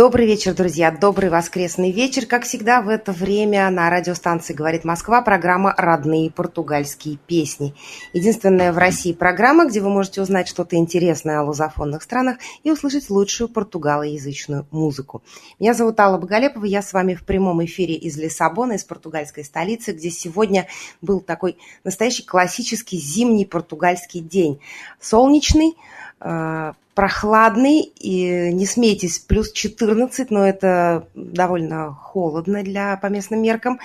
Добрый 0.00 0.24
вечер, 0.24 0.54
друзья. 0.54 0.90
Добрый 0.90 1.28
воскресный 1.28 1.92
вечер. 1.92 2.24
Как 2.24 2.44
всегда, 2.44 2.80
в 2.80 2.88
это 2.88 3.12
время 3.12 3.68
на 3.68 3.90
радиостанции 3.90 4.54
«Говорит 4.54 4.82
Москва» 4.82 5.20
программа 5.20 5.74
«Родные 5.76 6.30
португальские 6.30 7.18
песни». 7.18 7.74
Единственная 8.14 8.72
в 8.72 8.78
России 8.78 9.12
программа, 9.12 9.66
где 9.66 9.82
вы 9.82 9.90
можете 9.90 10.22
узнать 10.22 10.48
что-то 10.48 10.76
интересное 10.76 11.40
о 11.40 11.42
лузофонных 11.42 12.02
странах 12.02 12.38
и 12.62 12.70
услышать 12.70 13.10
лучшую 13.10 13.50
португалоязычную 13.50 14.66
музыку. 14.70 15.22
Меня 15.58 15.74
зовут 15.74 16.00
Алла 16.00 16.16
Боголепова. 16.16 16.64
Я 16.64 16.80
с 16.80 16.94
вами 16.94 17.12
в 17.12 17.26
прямом 17.26 17.62
эфире 17.66 17.94
из 17.94 18.16
Лиссабона, 18.16 18.72
из 18.72 18.84
португальской 18.84 19.44
столицы, 19.44 19.92
где 19.92 20.08
сегодня 20.08 20.66
был 21.02 21.20
такой 21.20 21.58
настоящий 21.84 22.24
классический 22.24 22.96
зимний 22.96 23.44
португальский 23.44 24.20
день. 24.20 24.60
Солнечный, 24.98 25.74
прохладный, 26.20 27.80
и 27.80 28.52
не 28.52 28.66
смейтесь, 28.66 29.20
плюс 29.20 29.52
14, 29.52 30.30
но 30.30 30.46
это 30.46 31.08
довольно 31.14 31.94
холодно 31.94 32.62
для, 32.62 32.98
по 32.98 33.06
местным 33.06 33.40
меркам. 33.40 33.80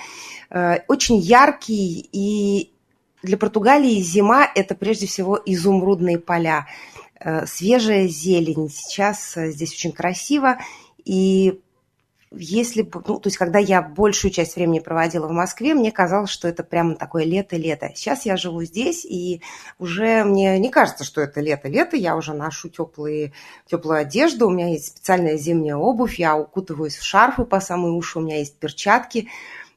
Э, 0.50 0.80
очень 0.88 1.16
яркий, 1.16 2.08
и 2.12 2.70
для 3.22 3.38
Португалии 3.38 4.02
зима– 4.02 4.46
это 4.54 4.74
прежде 4.74 5.06
всего 5.06 5.40
изумрудные 5.46 6.18
поля, 6.18 6.66
э, 7.20 7.46
свежая 7.46 8.06
зелень. 8.08 8.68
Сейчас 8.68 9.36
э, 9.36 9.50
здесь 9.50 9.72
очень 9.72 9.92
красиво, 9.92 10.58
и 11.04 11.60
если, 12.32 12.82
ну, 12.82 13.20
то 13.20 13.28
есть, 13.28 13.36
когда 13.36 13.58
я 13.58 13.82
большую 13.82 14.30
часть 14.30 14.56
времени 14.56 14.80
проводила 14.80 15.26
в 15.28 15.32
Москве, 15.32 15.74
мне 15.74 15.92
казалось, 15.92 16.30
что 16.30 16.48
это 16.48 16.64
прямо 16.64 16.96
такое 16.96 17.24
лето-лето. 17.24 17.90
Сейчас 17.94 18.26
я 18.26 18.36
живу 18.36 18.64
здесь, 18.64 19.04
и 19.04 19.42
уже 19.78 20.24
мне 20.24 20.58
не 20.58 20.70
кажется, 20.70 21.04
что 21.04 21.20
это 21.20 21.40
лето-лето. 21.40 21.96
Я 21.96 22.16
уже 22.16 22.34
ношу 22.34 22.68
теплые, 22.68 23.32
теплую 23.66 23.98
одежду, 23.98 24.48
у 24.48 24.50
меня 24.50 24.70
есть 24.70 24.88
специальная 24.88 25.36
зимняя 25.36 25.76
обувь, 25.76 26.18
я 26.18 26.36
укутываюсь 26.36 26.96
в 26.96 27.04
шарфы 27.04 27.44
по 27.44 27.60
самые 27.60 27.92
уши, 27.92 28.18
у 28.18 28.22
меня 28.22 28.38
есть 28.38 28.58
перчатки. 28.58 29.28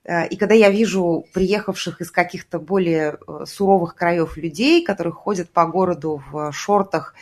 Э, 0.04 0.28
и 0.28 0.36
когда 0.36 0.56
я 0.56 0.72
вижу 0.72 1.26
приехавших 1.34 2.02
из 2.02 2.10
каких-то 2.10 2.60
более 2.60 3.18
э, 3.28 3.46
суровых 3.46 3.96
краев 3.96 4.38
людей, 4.38 4.84
которые 4.84 5.14
ходят 5.14 5.52
по 5.52 5.66
городу 5.68 6.24
в 6.32 6.52
шортах 6.52 7.14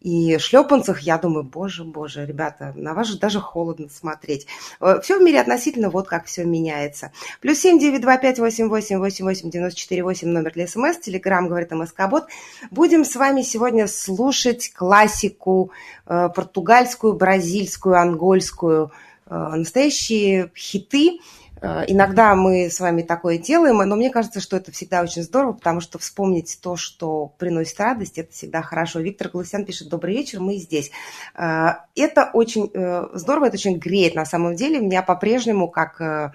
и 0.00 0.38
шлепанцах, 0.38 1.00
я 1.00 1.18
думаю, 1.18 1.42
боже, 1.42 1.82
боже, 1.82 2.24
ребята, 2.24 2.72
на 2.76 2.94
вас 2.94 3.08
же 3.08 3.18
даже 3.18 3.40
холодно 3.40 3.88
смотреть. 3.88 4.46
Э, 4.80 5.00
все 5.02 5.18
в 5.18 5.22
мире 5.22 5.40
относительно, 5.40 5.90
вот 5.90 6.06
как 6.06 6.26
все 6.26 6.44
меняется. 6.44 7.10
Плюс 7.40 7.58
семь 7.58 7.78
девять 7.78 8.00
два 8.00 8.16
пять 8.16 8.38
восемь 8.38 8.68
восемь 8.68 8.98
восемь 8.98 9.24
восемь 9.24 9.50
девяносто 9.50 9.78
четыре 9.78 10.04
восемь 10.04 10.28
номер 10.28 10.52
для 10.52 10.68
СМС, 10.68 10.98
Телеграм 10.98 11.48
говорит 11.48 11.72
МСК-бот. 11.72 12.26
Будем 12.70 13.04
с 13.04 13.16
вами 13.16 13.42
сегодня 13.42 13.88
слушать 13.88 14.72
классику 14.72 15.72
э, 16.06 16.28
португальскую, 16.34 17.14
бразильскую, 17.14 17.96
ангольскую, 17.96 18.92
э, 19.26 19.34
настоящие 19.34 20.52
хиты, 20.56 21.18
иногда 21.62 22.34
мы 22.34 22.70
с 22.70 22.80
вами 22.80 23.02
такое 23.02 23.38
делаем, 23.38 23.78
но 23.78 23.96
мне 23.96 24.10
кажется, 24.10 24.40
что 24.40 24.56
это 24.56 24.72
всегда 24.72 25.02
очень 25.02 25.22
здорово, 25.22 25.52
потому 25.52 25.80
что 25.80 25.98
вспомнить 25.98 26.58
то, 26.62 26.76
что 26.76 27.32
приносит 27.38 27.78
радость, 27.80 28.18
это 28.18 28.32
всегда 28.32 28.62
хорошо. 28.62 29.00
Виктор 29.00 29.28
Галусян 29.28 29.64
пишет 29.64 29.88
«Добрый 29.88 30.14
вечер, 30.14 30.40
мы 30.40 30.56
здесь». 30.56 30.90
Э, 31.34 31.74
это 31.96 32.30
очень 32.32 32.70
э, 32.72 33.08
здорово, 33.14 33.46
это 33.46 33.54
очень 33.56 33.78
греет 33.78 34.14
на 34.14 34.24
самом 34.24 34.54
деле. 34.54 34.80
Меня 34.80 35.02
по-прежнему, 35.02 35.68
как 35.68 36.34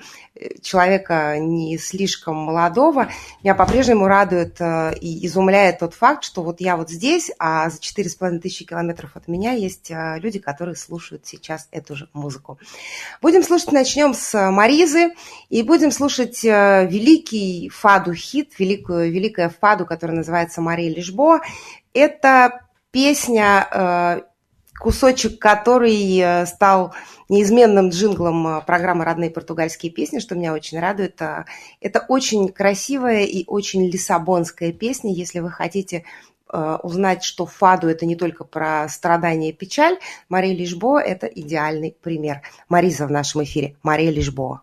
человека 0.61 1.37
не 1.39 1.77
слишком 1.77 2.35
молодого, 2.35 3.09
меня 3.43 3.55
по-прежнему 3.55 4.07
радует 4.07 4.59
и 4.59 5.25
изумляет 5.25 5.79
тот 5.79 5.93
факт, 5.93 6.23
что 6.23 6.43
вот 6.43 6.59
я 6.59 6.75
вот 6.75 6.89
здесь, 6.89 7.31
а 7.39 7.69
за 7.69 7.77
4,5 7.77 8.39
тысячи 8.39 8.65
километров 8.65 9.11
от 9.15 9.27
меня 9.27 9.51
есть 9.51 9.91
люди, 9.91 10.39
которые 10.39 10.75
слушают 10.75 11.25
сейчас 11.25 11.67
эту 11.71 11.95
же 11.95 12.09
музыку. 12.13 12.57
Будем 13.21 13.43
слушать, 13.43 13.71
начнем 13.71 14.13
с 14.13 14.51
Маризы 14.51 15.12
и 15.49 15.63
будем 15.63 15.91
слушать 15.91 16.43
э, 16.43 16.87
великий 16.89 17.69
фаду-хит, 17.69 18.57
великую, 18.59 19.11
великая 19.11 19.49
фаду, 19.49 19.85
которая 19.85 20.17
называется 20.17 20.61
«Мария 20.61 20.93
Лишбо». 20.93 21.41
Это 21.93 22.61
песня, 22.91 23.67
э, 23.71 24.21
кусочек 24.79 25.39
которой 25.39 26.17
э, 26.19 26.45
стал 26.45 26.93
неизменным 27.29 27.89
джинглом 27.89 28.63
программы 28.65 29.05
«Родные 29.05 29.29
португальские 29.29 29.91
песни», 29.91 30.19
что 30.19 30.35
меня 30.35 30.53
очень 30.53 30.79
радует. 30.79 31.21
Это 31.81 32.05
очень 32.07 32.49
красивая 32.49 33.23
и 33.23 33.43
очень 33.47 33.87
лиссабонская 33.87 34.71
песня. 34.71 35.13
Если 35.13 35.39
вы 35.39 35.49
хотите 35.49 36.03
узнать, 36.83 37.23
что 37.23 37.47
фаду– 37.47 37.87
это 37.89 38.05
не 38.05 38.15
только 38.15 38.43
про 38.43 38.87
страдания 38.87 39.49
и 39.49 39.53
печаль, 39.53 39.97
Мария 40.29 40.55
Лишбо– 40.55 40.99
это 41.01 41.25
идеальный 41.25 41.95
пример. 41.99 42.41
Мариза 42.69 43.07
в 43.07 43.11
нашем 43.11 43.43
эфире. 43.43 43.75
Мария 43.81 44.11
Лишбо. 44.11 44.61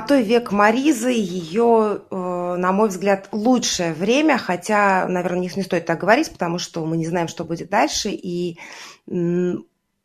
Золотой 0.00 0.22
век 0.22 0.50
Маризы, 0.50 1.10
ее, 1.10 2.00
э, 2.10 2.54
на 2.56 2.72
мой 2.72 2.88
взгляд, 2.88 3.28
лучшее 3.32 3.92
время, 3.92 4.38
хотя, 4.38 5.06
наверное, 5.06 5.40
не, 5.40 5.50
стоит 5.50 5.84
так 5.84 6.00
говорить, 6.00 6.32
потому 6.32 6.58
что 6.58 6.86
мы 6.86 6.96
не 6.96 7.04
знаем, 7.04 7.28
что 7.28 7.44
будет 7.44 7.68
дальше, 7.68 8.08
и 8.08 8.58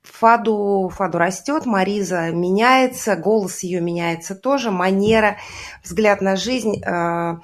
Фаду, 0.03 0.91
Фаду 0.93 1.17
растет, 1.17 1.65
Мариза 1.65 2.31
меняется, 2.31 3.15
голос 3.15 3.63
ее 3.63 3.79
меняется 3.79 4.35
тоже, 4.35 4.69
манера, 4.69 5.37
взгляд 5.81 6.19
на 6.19 6.35
жизнь. 6.35 6.83
Э, 6.83 7.37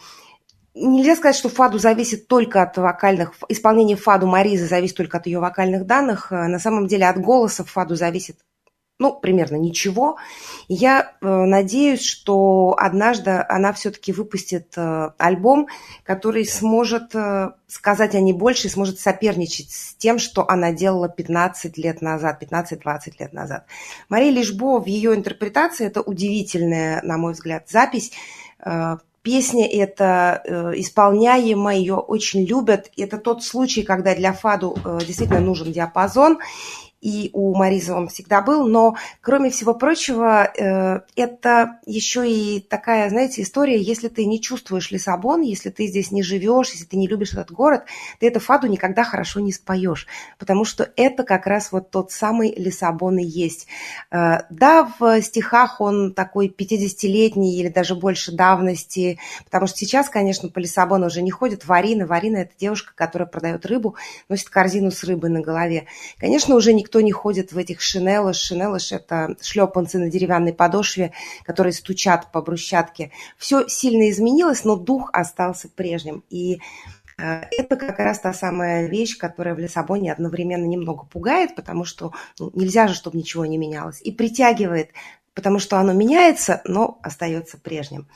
нельзя 0.76 1.16
сказать, 1.16 1.38
что 1.38 1.48
Фаду 1.48 1.80
зависит 1.80 2.28
только 2.28 2.64
от 2.64 2.78
вокальных... 2.78 3.34
Исполнение 3.48 3.96
Фаду 3.96 4.28
Маризы 4.28 4.68
зависит 4.68 4.98
только 4.98 5.20
от 5.20 5.26
ее 5.26 5.40
вокальных 5.40 5.86
данных. 5.86 6.34
Э, 6.34 6.48
на 6.48 6.60
самом 6.60 6.88
деле 6.88 7.08
от 7.08 7.18
голоса 7.18 7.64
Фаду 7.64 7.96
зависит 7.96 8.36
ну, 9.02 9.14
примерно 9.14 9.56
ничего. 9.56 10.18
я 10.68 11.16
э, 11.22 11.26
надеюсь, 11.26 12.04
что 12.04 12.76
однажды 12.78 13.44
она 13.50 13.74
все-таки 13.74 14.14
выпустит 14.14 14.74
э, 14.78 15.10
альбом, 15.18 15.68
который 16.04 16.46
сможет 16.46 17.16
э, 17.16 17.50
сказать 17.66 18.14
о 18.14 18.20
ней 18.20 18.34
больше 18.34 18.68
и 18.68 18.70
сможет 18.70 19.00
соперничать 19.00 19.72
с 19.72 19.96
тем, 19.96 20.20
что 20.20 20.48
она 20.48 20.72
делала 20.72 21.10
15 21.10 21.80
лет 21.80 22.04
назад, 22.04 22.44
15-20 22.44 23.14
лет 23.18 23.34
назад. 23.34 23.66
Мария 24.08 24.32
Лишбо 24.32 24.80
в 24.80 24.86
ее 24.86 25.16
интерпретации, 25.16 25.88
это 25.88 26.02
удивительная, 26.02 27.02
на 27.02 27.18
мой 27.18 27.34
взгляд, 27.34 27.70
запись, 27.70 28.12
э, 28.64 28.98
Песня 29.24 29.68
эта 29.68 30.42
э, 30.44 30.72
исполняемая, 30.78 31.78
ее 31.78 31.94
очень 31.94 32.44
любят. 32.44 32.90
Это 32.98 33.20
тот 33.20 33.44
случай, 33.44 33.84
когда 33.84 34.16
для 34.16 34.34
фаду 34.34 34.76
э, 34.84 34.98
действительно 35.06 35.40
нужен 35.40 35.72
диапазон 35.72 36.40
и 37.02 37.32
у 37.34 37.56
Маризы 37.56 37.94
он 37.94 38.08
всегда 38.08 38.42
был, 38.42 38.68
но, 38.68 38.96
кроме 39.22 39.50
всего 39.50 39.74
прочего, 39.74 40.44
э, 40.44 41.02
это 41.16 41.80
еще 41.86 42.30
и 42.30 42.60
такая, 42.62 43.10
знаете, 43.10 43.42
история, 43.42 43.82
если 43.82 44.08
ты 44.08 44.26
не 44.26 44.40
чувствуешь 44.40 44.92
Лиссабон, 44.92 45.42
если 45.42 45.72
ты 45.72 45.88
здесь 45.88 46.12
не 46.12 46.22
живешь, 46.22 46.70
если 46.70 46.86
ты 46.86 46.98
не 46.98 47.08
любишь 47.08 47.34
этот 47.34 47.52
город, 47.52 47.86
ты 48.20 48.28
эту 48.28 48.40
фаду 48.40 48.68
никогда 48.68 49.04
хорошо 49.04 49.40
не 49.40 49.52
споешь, 49.52 50.08
потому 50.38 50.64
что 50.64 50.90
это 50.96 51.24
как 51.24 51.48
раз 51.48 51.72
вот 51.72 51.90
тот 51.90 52.12
самый 52.12 52.54
Лиссабон 52.56 53.18
и 53.18 53.26
есть. 53.26 53.68
Э, 54.12 54.42
да, 54.52 54.92
в 55.00 55.22
стихах 55.22 55.82
он 55.82 56.14
такой 56.14 56.54
50-летний 56.56 57.58
или 57.60 57.70
даже 57.70 57.96
больше 57.96 58.32
давности, 58.32 59.18
потому 59.46 59.66
что 59.66 59.78
сейчас, 59.80 60.08
конечно, 60.08 60.50
по 60.50 60.60
Лиссабону 60.60 61.08
уже 61.08 61.24
не 61.24 61.32
ходит 61.32 61.66
Варина. 61.66 62.06
Варина– 62.06 62.38
это 62.38 62.52
девушка, 62.60 62.94
которая 62.94 63.28
продает 63.28 63.66
рыбу, 63.66 63.96
носит 64.30 64.50
корзину 64.50 64.92
с 64.92 65.04
рыбой 65.04 65.32
на 65.32 65.42
голове. 65.42 65.88
Конечно, 66.20 66.56
уже 66.56 66.74
никто 66.74 66.91
никто 66.92 67.00
не 67.00 67.14
ходит 67.14 67.54
в 67.54 67.58
этих 67.58 67.80
шинелах. 67.80 68.36
Шинелыш– 68.36 68.92
это 68.92 69.38
шлепанцы 69.42 69.98
на 69.98 70.10
деревянной 70.10 70.54
подошве, 70.54 71.14
которые 71.46 71.72
стучат 71.72 72.34
по 72.34 72.42
брусчатке. 72.42 73.12
Все 73.38 73.66
сильно 73.70 74.10
изменилось, 74.10 74.66
но 74.66 74.76
дух 74.76 75.10
остался 75.14 75.70
прежним. 75.70 76.26
И 76.30 76.60
э, 77.18 77.44
это 77.52 77.78
как 77.78 77.98
раз 78.00 78.20
та 78.20 78.34
самая 78.34 78.88
вещь, 78.88 79.18
которая 79.18 79.56
в 79.56 79.60
Лиссабоне 79.60 80.12
одновременно 80.12 80.66
немного 80.66 81.06
пугает, 81.06 81.56
потому 81.56 81.86
что 81.86 82.12
ну, 82.40 82.52
нельзя 82.54 82.90
же, 82.90 82.94
чтобы 82.94 83.18
ничего 83.18 83.46
не 83.46 83.58
менялось, 83.58 84.02
и 84.02 84.12
притягивает, 84.12 84.90
потому 85.34 85.60
что 85.60 85.78
оно 85.78 85.94
меняется, 85.94 86.62
но 86.66 87.00
остается 87.04 87.58
прежним. 87.58 88.10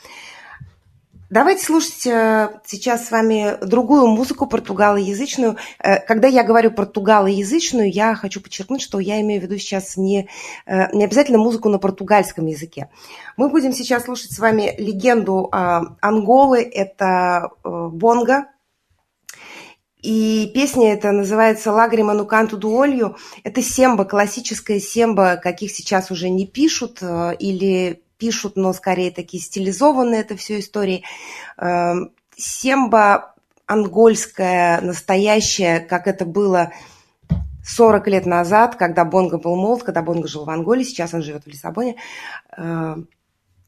Давайте 1.28 1.64
слушать 1.64 2.06
э, 2.06 2.60
сейчас 2.66 3.08
с 3.08 3.10
вами 3.10 3.58
другую 3.60 4.06
музыку 4.06 4.46
португалоязычную. 4.46 5.56
Э, 5.80 5.98
когда 5.98 6.28
я 6.28 6.44
говорю 6.44 6.70
португалоязычную, 6.70 7.90
я 7.90 8.14
хочу 8.14 8.40
подчеркнуть, 8.40 8.80
что 8.80 9.00
я 9.00 9.20
имею 9.22 9.40
в 9.40 9.44
виду 9.44 9.58
сейчас 9.58 9.96
не, 9.96 10.28
э, 10.66 10.94
не 10.94 11.04
обязательно 11.04 11.38
музыку 11.38 11.68
на 11.68 11.78
португальском 11.78 12.46
языке. 12.46 12.90
Мы 13.36 13.48
будем 13.48 13.72
сейчас 13.72 14.04
слушать 14.04 14.30
с 14.30 14.38
вами 14.38 14.76
легенду 14.78 15.50
Анголы. 15.50 16.62
Это 16.62 17.50
Бонга, 17.64 18.46
и 20.00 20.52
песня 20.54 20.92
эта 20.92 21.10
называется 21.10 21.72
«Лагрима 21.72 22.14
ну 22.14 22.28
дуолью». 22.52 23.16
Это 23.42 23.62
семба, 23.62 24.04
классическая 24.04 24.78
семба, 24.78 25.36
каких 25.36 25.72
сейчас 25.72 26.12
уже 26.12 26.28
не 26.28 26.46
пишут, 26.46 27.02
или 27.02 28.05
пишут, 28.18 28.56
но 28.56 28.72
скорее 28.72 29.10
такие 29.10 29.42
стилизованные 29.42 30.20
это 30.20 30.36
все 30.36 30.60
истории. 30.60 31.04
Эм, 31.58 32.12
Семба 32.36 33.34
ангольская, 33.66 34.80
настоящая, 34.80 35.80
как 35.80 36.06
это 36.06 36.24
было 36.24 36.72
40 37.64 38.06
лет 38.08 38.26
назад, 38.26 38.76
когда 38.76 39.04
Бонго 39.04 39.38
был 39.38 39.56
молод, 39.56 39.82
когда 39.82 40.02
Бонго 40.02 40.28
жил 40.28 40.44
в 40.44 40.50
Анголе, 40.50 40.84
сейчас 40.84 41.14
он 41.14 41.22
живет 41.22 41.44
в 41.44 41.48
Лиссабоне. 41.48 41.96
Эм, 42.56 43.08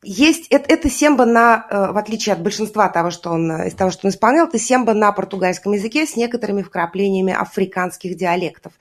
есть 0.02 0.46
это, 0.50 0.72
это 0.72 0.88
семба 0.88 1.24
на, 1.24 1.66
э, 1.68 1.92
в 1.92 1.96
отличие 1.96 2.34
от 2.34 2.42
большинства 2.42 2.88
того, 2.88 3.10
что 3.10 3.30
он, 3.30 3.50
из 3.62 3.74
того, 3.74 3.90
что 3.90 4.06
он 4.06 4.10
исполнял, 4.10 4.46
это 4.46 4.58
семба 4.58 4.94
на 4.94 5.10
португальском 5.10 5.72
языке 5.72 6.06
с 6.06 6.14
некоторыми 6.14 6.62
вкраплениями 6.62 7.32
африканских 7.32 8.16
диалектов. 8.16 8.72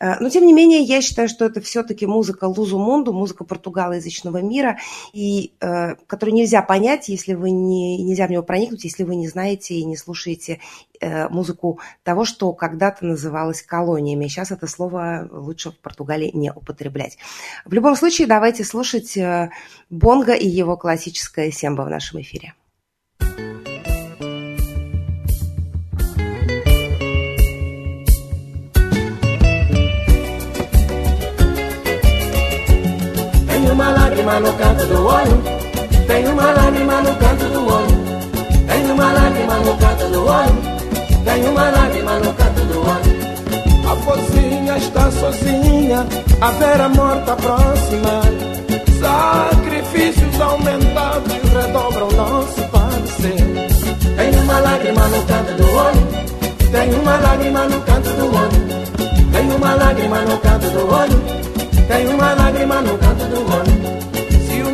Но, 0.00 0.28
тем 0.28 0.46
не 0.46 0.52
менее, 0.52 0.80
я 0.80 1.00
считаю, 1.00 1.28
что 1.28 1.44
это 1.44 1.60
все-таки 1.60 2.06
музыка 2.06 2.44
Лузу 2.44 2.78
Мунду, 2.78 3.12
музыка 3.12 3.44
португалоязычного 3.44 4.42
мира, 4.42 4.78
и, 5.12 5.52
э, 5.60 5.94
которую 6.06 6.34
нельзя 6.34 6.62
понять, 6.62 7.08
если 7.08 7.34
вы 7.34 7.50
не, 7.50 8.02
нельзя 8.02 8.26
в 8.26 8.30
него 8.30 8.42
проникнуть, 8.42 8.84
если 8.84 9.04
вы 9.04 9.16
не 9.16 9.28
знаете 9.28 9.74
и 9.74 9.84
не 9.84 9.96
слушаете 9.96 10.60
э, 11.00 11.28
музыку 11.28 11.80
того, 12.02 12.24
что 12.24 12.52
когда-то 12.52 13.04
называлось 13.04 13.62
колониями. 13.62 14.26
Сейчас 14.26 14.50
это 14.50 14.66
слово 14.66 15.28
лучше 15.30 15.70
в 15.70 15.78
Португалии 15.78 16.30
не 16.34 16.52
употреблять. 16.52 17.18
В 17.64 17.72
любом 17.72 17.96
случае, 17.96 18.26
давайте 18.26 18.64
слушать 18.64 19.16
Бонга 19.90 20.34
и 20.34 20.48
его 20.48 20.76
классическое 20.76 21.50
семба 21.50 21.82
в 21.82 21.90
нашем 21.90 22.20
эфире. 22.20 22.54
uma 23.20 23.53
lágrima 34.24 34.40
no 34.40 34.52
canto 34.54 34.86
do 34.86 35.06
olho. 35.06 35.42
Tem 36.06 36.26
uma 36.26 36.52
lágrima 36.52 37.00
no 37.02 37.14
canto 37.16 37.44
do 37.44 37.66
olho. 37.66 38.04
Tem 38.66 38.90
uma 38.90 39.12
lágrima 39.12 39.54
no 39.56 39.76
canto 39.76 40.08
do 40.08 40.26
olho. 40.26 41.24
Tem 41.24 41.48
uma 41.48 41.70
lágrima 41.70 42.18
no 42.18 42.34
canto 42.34 42.60
do 42.62 42.80
olho. 42.80 43.90
A 43.90 43.94
vozinha 43.94 44.78
está 44.78 45.10
sozinha, 45.10 46.06
a 46.40 46.50
vera 46.52 46.88
morta 46.88 47.36
próxima. 47.36 48.22
Sacrifícios 48.98 50.40
aumentados 50.40 51.32
redobram 51.52 52.10
nosso 52.12 52.62
parecer. 52.70 54.16
Tem 54.16 54.40
uma 54.40 54.58
lágrima 54.60 55.06
no 55.08 55.22
canto 55.24 55.52
do 55.52 55.70
olho. 55.76 56.08
Tem 56.72 56.94
uma 56.94 57.16
lágrima 57.18 57.64
no 57.66 57.80
canto 57.82 58.10
do 58.10 58.26
olho. 58.34 59.32
Tem 59.32 59.50
uma 59.54 59.74
lágrima 59.74 60.20
no 60.22 60.38
canto 60.38 60.70
do 60.70 60.94
olho. 60.94 61.86
Tem 61.86 62.08
uma 62.08 62.34
lágrima 62.34 62.80
no 62.80 62.98
canto 62.98 63.24
do 63.26 63.40
olho. 63.52 63.93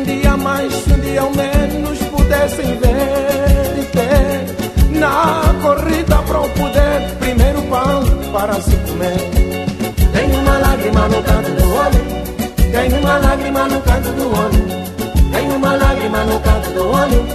Um 0.01 0.03
dia 0.03 0.35
mais, 0.35 0.73
um 0.87 0.99
dia 0.99 1.21
ao 1.21 1.29
menos 1.29 1.99
pudessem 2.09 2.65
ver 2.79 3.77
e 3.77 3.85
ter 3.85 4.99
na 4.99 5.53
corrida 5.61 6.15
para 6.23 6.41
o 6.41 6.49
poder, 6.49 7.17
primeiro 7.19 7.61
pão 7.69 8.03
para 8.33 8.53
se 8.55 8.75
comer. 8.77 9.15
Tem 10.11 10.31
uma 10.39 10.57
lágrima 10.57 11.07
no 11.07 11.21
canto 11.21 11.51
do 11.51 11.75
olho. 11.75 12.71
Tem 12.71 12.99
uma 12.99 13.17
lágrima 13.19 13.67
no 13.67 13.81
canto 13.81 14.11
do 14.13 14.23
olho. 14.39 15.31
Tem 15.31 15.51
uma 15.55 15.75
lágrima 15.75 16.23
no 16.23 16.39
canto 16.39 16.69
do 16.71 16.87
olho. 16.89 17.25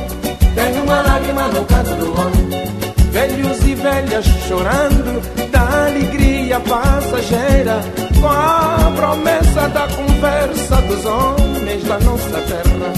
Tem 0.57 0.81
uma 0.83 1.03
lágrima 1.03 1.49
no 1.49 1.65
canto 1.67 1.95
do 1.95 2.21
olho. 2.21 3.13
Velhos 3.13 3.65
e 3.65 3.75
velhas 3.77 4.27
chorando 4.49 5.51
da 5.53 5.87
alegria 5.87 6.59
passageira 6.59 7.81
com 8.21 8.27
a 8.27 8.93
promessa 8.97 9.69
da 9.69 9.87
conversa 9.87 10.83
dos 10.83 11.05
homens 11.07 11.46
da 11.85 11.99
nossa 11.99 12.41
terra. 12.43 12.93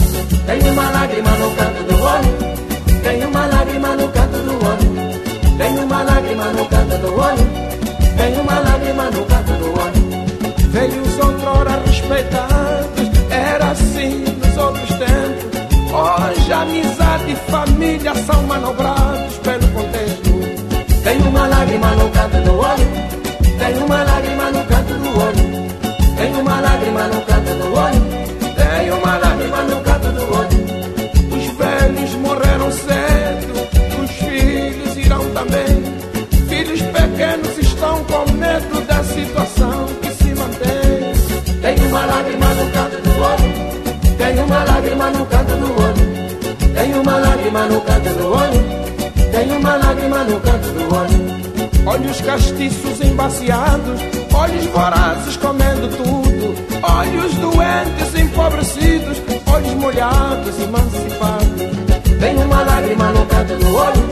Tem 0.46 0.70
uma 0.70 0.90
lágrima 0.90 1.30
no 1.30 1.50
canto 1.56 1.84
do 1.84 2.02
olho, 2.02 3.02
tem 3.02 3.24
uma 3.24 3.46
lágrima 3.46 3.88
no 3.96 4.08
canto 4.08 4.38
do 4.38 4.52
olho, 4.66 5.58
tem 5.58 5.78
uma 5.78 6.02
lágrima 6.02 6.44
no 6.44 6.66
canto 6.66 6.98
do 6.98 7.18
olho, 7.18 7.46
tem 8.16 8.40
uma 8.40 8.60
lágrima 8.60 9.04
no 9.04 9.24
canto 9.24 9.52
do 9.52 9.68
olho. 9.80 10.70
Velhos 10.70 11.18
outrora 11.18 11.82
respeitados, 11.86 13.10
era 13.30 13.70
assim 13.70 14.24
nos 14.24 14.56
outros 14.56 14.88
tempos. 14.90 15.58
Hoje 15.90 16.52
amizade 16.52 17.32
e 17.32 17.50
família 17.50 18.14
são 18.14 18.42
manobrados 18.42 19.36
pelo 19.38 19.68
contexto. 19.68 21.02
Tem 21.02 21.18
uma 21.22 21.46
lágrima 21.46 21.90
no 21.92 22.10
canto 22.10 22.40
do 22.42 22.58
olho 22.58 23.08
tem 23.58 23.76
uma 23.82 24.02
lágrima 24.02 24.50
no 24.50 24.64
canto 24.64 24.94
do 24.94 25.08
olho. 25.20 26.16
Tem 26.16 26.32
uma 26.40 26.60
lágrima 26.60 27.02
no 27.08 27.20
canto 27.22 27.54
do 27.54 27.74
olho. 27.74 28.07
Tem 28.70 28.90
uma 28.90 29.18
lágrima 29.18 29.62
no 29.62 29.80
canto 29.82 30.08
do 30.12 30.22
olho. 30.36 30.58
Os 31.36 31.46
velhos 31.56 32.14
morreram 32.14 32.70
cedo. 32.70 34.02
Os 34.02 34.10
filhos 34.10 34.96
irão 34.96 35.24
também. 35.30 35.82
Filhos 36.48 36.82
pequenos 36.82 37.58
estão 37.58 38.04
com 38.04 38.32
medo 38.32 38.80
da 38.86 39.02
situação 39.04 39.86
que 40.00 40.10
se 40.12 40.34
mantém. 40.34 41.60
Tem 41.62 41.86
uma 41.86 42.06
lágrima 42.06 42.54
no 42.54 42.70
canto 42.70 43.02
do 43.02 43.10
olho. 43.20 44.16
Tem 44.16 44.38
uma 44.38 44.64
lágrima 44.64 45.10
no 45.10 45.26
canto 45.26 45.56
do 45.56 45.82
olho. 45.82 45.88
lágrima 47.48 47.66
no 47.66 47.80
canto 47.80 48.14
do 48.14 48.28
olho. 48.28 49.30
Tem 49.32 49.50
uma 49.56 49.76
lágrima 49.76 50.24
no 50.24 50.40
canto 50.40 50.68
do 50.72 50.94
olho. 50.94 51.38
Olhos 51.86 52.20
castiços 52.20 53.00
embaciados, 53.00 54.00
olhos 54.34 54.66
vorazes 54.66 55.36
comendo 55.38 55.88
tudo, 55.96 56.27
olhos 56.82 57.34
doentes 57.34 58.14
empobrecidos, 58.14 59.22
olhos 59.52 59.74
molhados 59.74 60.60
emancipados. 60.60 62.18
Tem 62.20 62.36
uma 62.36 62.62
lágrima 62.62 63.12
no 63.12 63.26
canto 63.26 63.56
do 63.56 63.74
olho, 63.74 64.08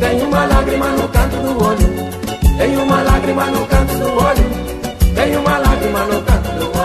tem 0.00 0.22
uma 0.22 0.46
lágrima 0.46 0.86
no 0.88 1.08
canto 1.08 1.36
do 1.36 1.64
olho, 1.64 2.58
tem 2.58 2.76
uma 2.76 3.02
lágrima 3.02 3.46
no 3.46 3.66
canto 3.66 3.94
do 3.98 4.24
olho, 4.24 5.14
tem 5.14 5.36
uma 5.36 5.58
lágrima 5.58 6.04
no 6.04 6.22
canto 6.22 6.50
do 6.58 6.78
olho. 6.78 6.83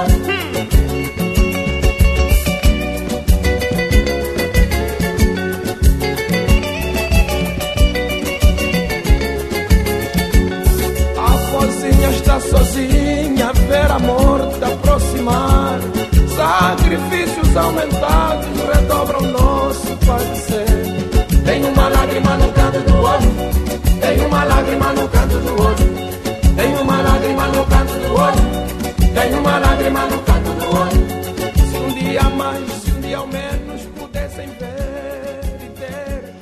aproximar. 15.28 15.80
Sacrifícios 16.34 17.56
aumentados 17.56 18.46
redobram 18.74 19.20
nosso 19.32 19.96
padecer. 20.06 21.44
Tem 21.44 21.64
uma 21.64 21.88
lágrima 21.88 22.36
no 22.36 22.52
canto 22.52 22.80
do 22.80 23.02
olho, 23.02 24.00
tem 24.00 24.26
uma 24.26 24.44
lágrima 24.44 24.92
no 24.92 25.08
canto 25.08 25.38
do 25.38 25.62
olho. 25.62 25.94
Tem 26.56 26.74
uma 26.76 27.02
lágrima 27.02 27.48
no 27.48 27.66
canto 27.66 27.92
do 27.94 28.14
olho, 28.14 29.14
tem 29.14 29.34
uma 29.34 29.58
lágrima 29.58 30.06
no 30.06 30.18
canto 30.22 30.50
do 30.52 30.76
olho. 30.76 31.06
Se 31.70 31.76
um 31.76 31.88
dia 31.98 32.22
mais, 32.30 32.70
se 32.70 32.90
um 32.92 33.00
dia 33.00 33.18
ao 33.18 33.26
menos 33.26 33.82
pudessem 33.98 34.48
ver 34.58 35.40
e 35.60 35.68
ter. 35.78 36.34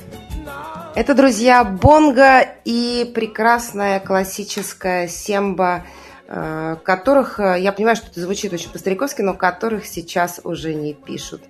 Это, 0.95 1.15
друзья, 1.15 1.65
Бонга 1.65 2.47
и 2.65 3.11
прекрасная 3.15 4.01
классическая 4.01 5.09
семба 5.09 5.83
Э, 5.83 6.03
которых, 6.28 7.40
э, 7.40 7.60
я 7.60 7.72
понимаю, 7.72 7.96
что 7.96 8.08
это 8.08 8.20
звучит 8.20 8.52
очень 8.52 8.70
по-стариковски, 8.70 9.22
но 9.22 9.34
которых 9.34 9.86
сейчас 9.86 10.42
уже 10.44 10.74
не 10.74 10.94
пишут. 10.94 11.42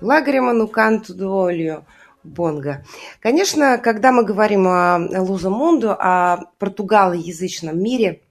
Лагрима 0.00 0.52
Нуканту 0.52 1.14
Дуолью. 1.14 1.84
Бонга. 2.26 2.84
Конечно, 3.20 3.78
когда 3.78 4.10
мы 4.10 4.24
говорим 4.24 4.66
о 4.66 4.98
Луза 5.20 5.48
Мунду, 5.48 5.92
о 5.92 6.46
португалоязычном 6.58 7.80
мире, 7.80 8.22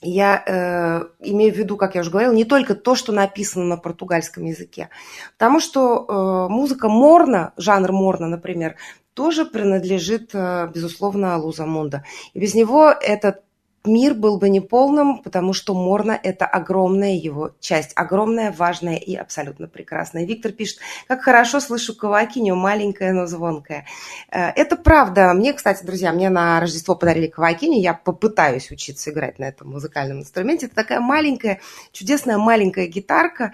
я 0.00 0.42
э, 0.46 1.02
имею 1.20 1.52
в 1.52 1.56
виду, 1.56 1.76
как 1.76 1.94
я 1.94 2.02
уже 2.02 2.10
говорила, 2.10 2.32
не 2.32 2.44
только 2.44 2.74
то, 2.74 2.94
что 2.94 3.12
написано 3.12 3.64
на 3.64 3.76
португальском 3.76 4.44
языке, 4.44 4.90
потому 5.36 5.60
что 5.60 6.06
э, 6.48 6.52
музыка 6.52 6.88
морна, 6.88 7.52
жанр 7.56 7.92
морна, 7.92 8.28
например, 8.28 8.76
тоже 9.14 9.44
принадлежит, 9.44 10.30
э, 10.34 10.70
безусловно, 10.72 11.36
Луза 11.38 11.66
Мунда. 11.66 12.04
И 12.32 12.38
без 12.38 12.54
него 12.54 12.88
этот 12.88 13.42
мир 13.84 14.14
был 14.14 14.38
бы 14.38 14.48
неполным, 14.48 15.18
потому 15.22 15.52
что 15.52 15.74
Морна– 15.74 16.18
это 16.22 16.46
огромная 16.46 17.14
его 17.14 17.52
часть, 17.60 17.92
огромная, 17.94 18.52
важная 18.52 18.96
и 18.96 19.14
абсолютно 19.14 19.68
прекрасная. 19.68 20.24
Виктор 20.24 20.52
пишет, 20.52 20.78
как 21.06 21.22
хорошо 21.22 21.60
слышу 21.60 21.96
кавакиню, 21.96 22.54
маленькая, 22.54 23.12
но 23.12 23.26
звонкая. 23.26 23.86
Э, 24.30 24.50
это 24.50 24.76
правда. 24.76 25.32
Мне, 25.32 25.52
кстати, 25.52 25.84
друзья, 25.84 26.12
мне 26.12 26.28
на 26.28 26.60
Рождество 26.60 26.94
подарили 26.94 27.28
кавакиню, 27.28 27.80
я 27.80 27.94
попытаюсь 27.94 28.70
учиться 28.70 29.10
играть 29.10 29.38
на 29.38 29.44
этом 29.44 29.70
музыкальном 29.70 30.20
инструменте. 30.20 30.66
Это 30.66 30.74
такая 30.74 31.00
маленькая, 31.00 31.60
чудесная 31.92 32.38
маленькая 32.38 32.86
гитарка, 32.86 33.52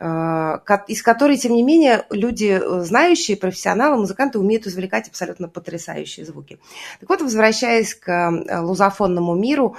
из 0.00 1.02
которой, 1.02 1.36
тем 1.36 1.54
не 1.54 1.62
менее, 1.62 2.04
люди, 2.10 2.60
э, 2.60 2.80
знающие, 2.82 3.36
профессионалы, 3.36 3.96
музыканты 3.96 4.40
умеют 4.40 4.66
извлекать 4.66 5.08
абсолютно 5.08 5.48
потрясающие 5.48 6.26
звуки. 6.26 6.58
Так 6.98 7.08
вот, 7.08 7.22
возвращаясь 7.22 7.94
к 7.94 8.08
э, 8.08 8.60
лузофонному 8.60 9.34
миру, 9.34 9.76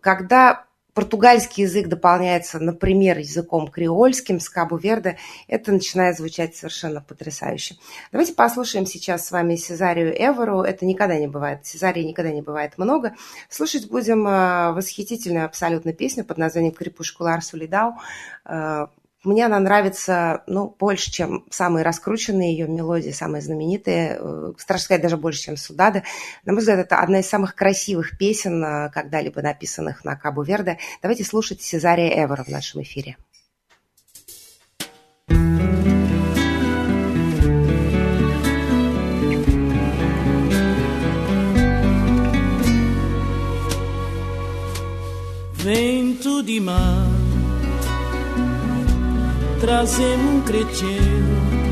когда 0.00 0.64
португальский 0.94 1.62
язык 1.62 1.86
дополняется, 1.88 2.58
например, 2.58 3.18
языком 3.18 3.68
креольским 3.68 4.40
с 4.40 4.48
Кабу-Верде, 4.48 5.16
это 5.46 5.70
начинает 5.70 6.16
звучать 6.16 6.56
совершенно 6.56 7.00
потрясающе. 7.00 7.76
Давайте 8.10 8.34
послушаем 8.34 8.84
сейчас 8.84 9.26
с 9.26 9.30
вами 9.30 9.54
Сезарию 9.54 10.12
Эвору. 10.12 10.62
Это 10.62 10.86
никогда 10.86 11.16
не 11.16 11.28
бывает, 11.28 11.66
Сезарии 11.66 12.02
никогда 12.02 12.32
не 12.32 12.42
бывает 12.42 12.78
много. 12.78 13.14
Слушать 13.48 13.88
будем 13.88 14.24
восхитительную 14.24 15.46
абсолютно 15.46 15.92
песню 15.92 16.24
под 16.24 16.38
названием 16.38 16.74
«Крепушкулар 16.74 17.42
Сулидау», 17.42 17.94
мне 19.24 19.46
она 19.46 19.58
нравится, 19.58 20.42
ну, 20.46 20.74
больше, 20.78 21.10
чем 21.10 21.46
самые 21.50 21.84
раскрученные 21.84 22.52
ее 22.52 22.68
мелодии, 22.68 23.10
самые 23.10 23.42
знаменитые. 23.42 24.18
Э, 24.20 24.52
страшно 24.58 24.84
сказать, 24.84 25.02
даже 25.02 25.16
больше, 25.16 25.42
чем 25.42 25.56
Судада. 25.56 26.02
На 26.44 26.52
мой 26.52 26.60
взгляд, 26.60 26.78
это 26.78 26.98
одна 26.98 27.20
из 27.20 27.28
самых 27.28 27.54
красивых 27.54 28.18
песен, 28.18 28.62
э, 28.62 28.90
когда-либо 28.90 29.42
написанных 29.42 30.04
на 30.04 30.16
Кабу 30.16 30.42
Верде. 30.42 30.78
Давайте 31.02 31.24
слушать 31.24 31.62
Сезария 31.62 32.24
Эвера 32.24 32.44
в 32.44 32.48
нашем 32.48 32.82
эфире. 32.82 33.16
Vento 45.64 46.42
de 46.42 46.60
mar 46.60 47.03
trazendo 49.60 50.36
um 50.36 50.40
cretino. 50.42 51.64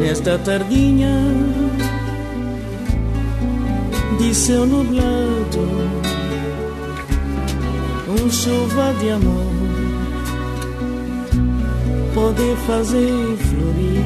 Nesta 0.00 0.38
tardinha 0.38 1.10
de 4.18 4.34
céu 4.34 4.66
nublado 4.66 5.68
Um 8.08 8.30
chuva 8.30 8.94
de 9.00 9.10
amor 9.10 9.52
Pode 12.14 12.56
fazer 12.66 13.36
florir 13.36 14.04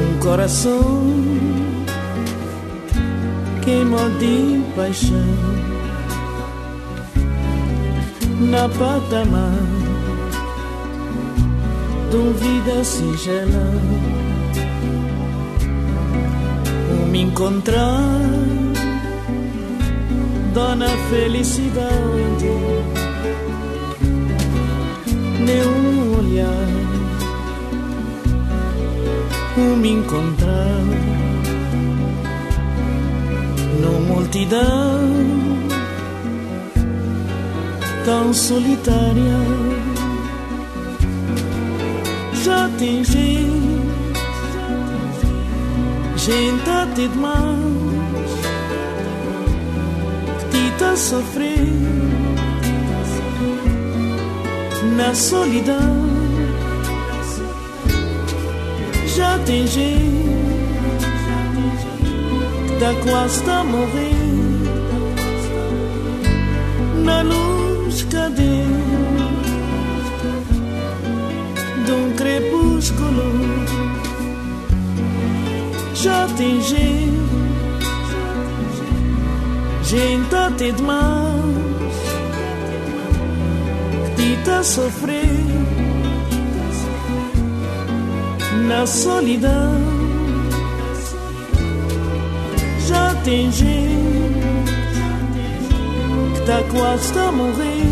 Um 0.00 0.20
coração 0.20 1.08
queima 3.62 4.08
de 4.18 4.62
paixão 4.74 5.57
na 8.40 8.68
patamar 8.68 9.66
dúvida 12.10 12.84
singela 12.84 13.72
o 16.92 17.06
me 17.06 17.22
encontrar 17.22 18.38
dona 20.58 20.88
felicidade. 21.10 22.52
Nenhum 25.46 26.18
olhar 26.18 26.68
o 29.56 29.76
me 29.76 29.90
encontrar. 29.90 30.82
No 33.80 34.00
multidão 34.00 35.47
tão 38.08 38.32
solitária. 38.32 39.38
Já 42.42 42.70
tem 42.78 43.04
gente, 43.04 43.52
gente 46.16 46.70
até 46.70 47.06
demais, 47.06 47.44
que 50.50 50.70
te 50.70 50.78
tá 50.78 50.96
sofrendo 50.96 51.88
na 54.96 55.14
solidão. 55.14 56.08
Já 59.16 59.38
tem 59.40 59.66
gente 59.66 60.28
que 62.68 62.76
tá 62.80 62.94
quase 63.04 63.50
a 63.50 63.64
morrer 63.64 64.14
na 67.04 67.20
luz 67.20 67.57
os 67.98 68.04
de 71.84 71.92
um 71.92 72.12
crepúsculo 72.14 73.32
já 75.94 76.24
atingi 76.24 77.12
gente 79.82 80.36
de 80.56 80.82
mãos 80.82 81.56
tita 84.16 84.62
sofrer 84.62 85.44
na 88.68 88.86
solidão. 88.86 89.98
Já 92.86 93.10
atingi 93.10 94.07
à 96.50 96.62
quoi 96.62 96.94
está 96.94 97.30
morrer 97.30 97.84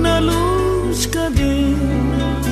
na 0.00 0.20
luz 0.20 1.06
cadente 1.06 2.50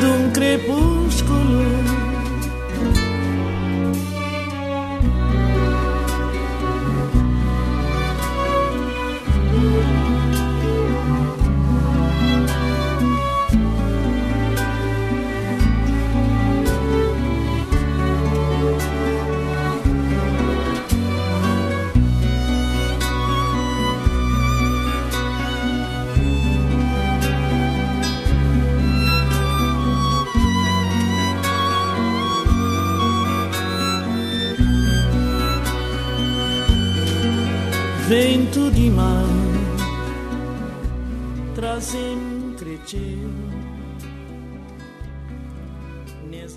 de 0.00 0.06
um 0.06 0.30
crepúsculo. 0.30 1.81
cima, 38.82 39.22
trazer 41.54 42.11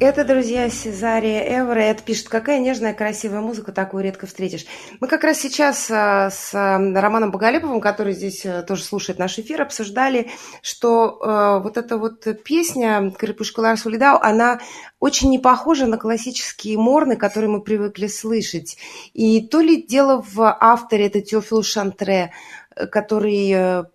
Это, 0.06 0.24
друзья, 0.24 0.70
Сезария 0.70 1.42
Эвра. 1.62 1.80
Это 1.80 2.04
пишет, 2.04 2.30
какая 2.30 2.60
нежная, 2.60 2.94
красивая 2.94 3.42
музыка, 3.42 3.72
такую 3.72 4.04
редко 4.04 4.28
встретишь. 4.28 4.68
Мы 5.00 5.08
как 5.08 5.24
раз 5.24 5.40
сейчас 5.40 5.90
а, 5.90 6.30
с 6.30 6.54
а, 6.54 6.78
Романом 6.78 7.32
Боголеповым, 7.32 7.82
который 7.82 8.14
здесь 8.14 8.46
а, 8.46 8.62
тоже 8.62 8.84
слушает 8.84 9.18
наш 9.18 9.40
эфир, 9.40 9.64
обсуждали, 9.64 10.30
что 10.62 11.60
вот 11.64 11.78
эта 11.78 11.98
вот 11.98 12.24
песня 12.44 13.12
«Крепышка 13.18 13.76
Сулидау», 13.76 14.20
она 14.22 14.60
очень 15.00 15.32
не 15.32 15.40
похожа 15.40 15.88
на 15.88 15.98
классические 15.98 16.78
морны, 16.78 17.16
которые 17.16 17.50
мы 17.50 17.62
привыкли 17.62 18.06
слышать. 18.06 18.78
И 19.16 19.42
то 19.48 19.60
ли 19.60 19.82
дело 19.82 20.22
в 20.22 20.40
авторе, 20.44 21.08
это 21.08 21.22
Теофил 21.22 21.64
Шантре, 21.64 22.32
который 22.92 23.88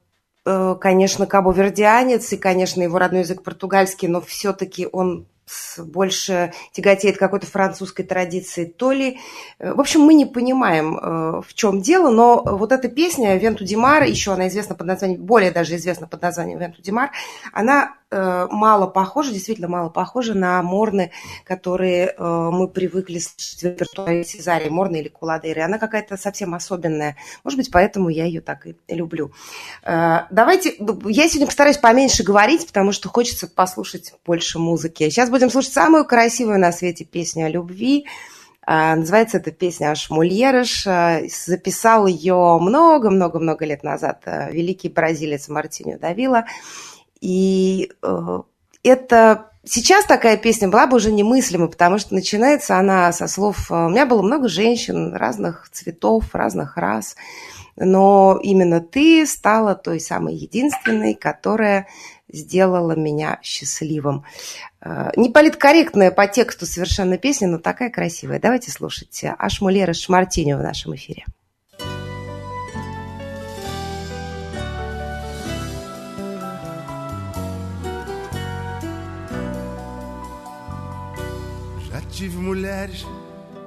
конечно, 0.42 1.26
кабо-вердианец, 1.26 2.32
и, 2.32 2.36
конечно, 2.36 2.82
его 2.82 2.98
родной 2.98 3.20
язык 3.20 3.44
португальский, 3.44 4.08
но 4.08 4.20
все-таки 4.20 4.88
он 4.90 5.28
больше 5.78 6.52
тяготеет 6.72 7.18
какой-то 7.18 7.46
французской 7.46 8.02
традиции, 8.02 8.64
то 8.64 8.92
ли... 8.92 9.18
Э, 9.58 9.72
в 9.74 9.80
общем, 9.80 10.00
мы 10.00 10.14
не 10.14 10.26
понимаем, 10.26 10.96
э, 10.96 11.42
в 11.46 11.54
чем 11.54 11.80
дело, 11.80 12.10
но 12.10 12.42
вот 12.44 12.72
эта 12.72 12.88
песня 12.88 13.36
«Венту 13.36 13.64
Димар», 13.64 14.04
еще 14.04 14.32
она 14.32 14.48
известна 14.48 14.74
под 14.74 14.86
названием, 14.86 15.22
более 15.22 15.50
даже 15.50 15.76
известна 15.76 16.06
под 16.06 16.22
названием 16.22 16.58
«Венту 16.58 16.82
Димар», 16.82 17.10
она 17.52 17.94
Э, 18.12 18.48
мало 18.50 18.88
похожи, 18.88 19.32
действительно 19.32 19.68
мало 19.68 19.88
похожи 19.88 20.34
на 20.34 20.60
морны, 20.62 21.12
которые 21.44 22.12
мы 22.18 22.66
привыкли 22.66 23.18
слышать 23.18 23.60
в 23.60 23.64
репертуаре 23.64 24.24
Сезари, 24.24 24.68
морны 24.68 24.96
или 24.96 25.08
куладейры. 25.08 25.62
Она 25.62 25.78
какая-то 25.78 26.16
совсем 26.16 26.54
особенная. 26.54 27.16
Может 27.44 27.58
быть, 27.58 27.70
поэтому 27.70 28.08
я 28.08 28.24
ее 28.24 28.40
так 28.40 28.66
и 28.66 28.74
люблю. 28.88 29.32
Давайте, 29.84 30.74
я 30.78 31.28
сегодня 31.28 31.46
постараюсь 31.46 31.78
поменьше 31.78 32.22
говорить, 32.24 32.66
потому 32.66 32.92
что 32.92 33.08
хочется 33.08 33.46
послушать 33.46 34.14
больше 34.26 34.58
музыки. 34.58 35.08
Сейчас 35.08 35.30
будем 35.40 35.50
слушать 35.50 35.72
самую 35.72 36.04
красивую 36.04 36.58
на 36.58 36.70
свете 36.70 37.06
песню 37.06 37.46
о 37.46 37.48
любви. 37.48 38.04
Называется 38.66 39.38
эта 39.38 39.50
песня 39.50 39.90
«Аш 39.90 40.10
Мульерыш». 40.10 40.84
Записал 41.34 42.06
ее 42.06 42.58
много-много-много 42.60 43.64
лет 43.64 43.82
назад 43.82 44.22
великий 44.26 44.90
бразилец 44.90 45.48
Мартиню 45.48 45.98
Давила. 45.98 46.44
И 47.22 47.90
э, 48.02 48.38
это 48.82 49.50
сейчас 49.64 50.04
такая 50.04 50.36
песня 50.36 50.68
была 50.68 50.86
бы 50.86 50.98
уже 50.98 51.10
немыслима, 51.10 51.68
потому 51.68 51.96
что 51.96 52.12
начинается 52.12 52.76
она 52.76 53.10
со 53.12 53.26
слов 53.26 53.70
«У 53.70 53.88
меня 53.88 54.04
было 54.04 54.20
много 54.20 54.46
женщин 54.46 55.14
разных 55.14 55.70
цветов, 55.72 56.34
разных 56.34 56.76
рас, 56.76 57.16
но 57.76 58.38
именно 58.42 58.80
ты 58.80 59.26
стала 59.26 59.74
той 59.74 60.00
самой 60.00 60.34
единственной, 60.34 61.14
которая 61.14 61.88
сделала 62.32 62.96
меня 62.96 63.38
счастливым». 63.42 64.24
Э, 64.80 65.10
не 65.16 65.30
политкорректная 65.30 66.10
по 66.10 66.26
тексту 66.26 66.66
совершенно 66.66 67.18
песня, 67.18 67.48
но 67.48 67.58
такая 67.58 67.90
красивая. 67.90 68.40
Давайте 68.40 68.70
слушать 68.70 69.24
Ашмулера 69.38 69.92
Шмартиню 69.92 70.58
в 70.58 70.62
нашем 70.62 70.94
эфире. 70.94 71.26
tive 82.20 82.36
mulheres 82.36 83.06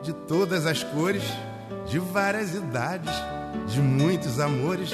de 0.03 0.13
todas 0.13 0.67
as 0.67 0.83
cores, 0.83 1.23
de 1.89 1.97
várias 1.97 2.53
idades, 2.53 3.09
de 3.73 3.81
muitos 3.81 4.39
amores. 4.39 4.91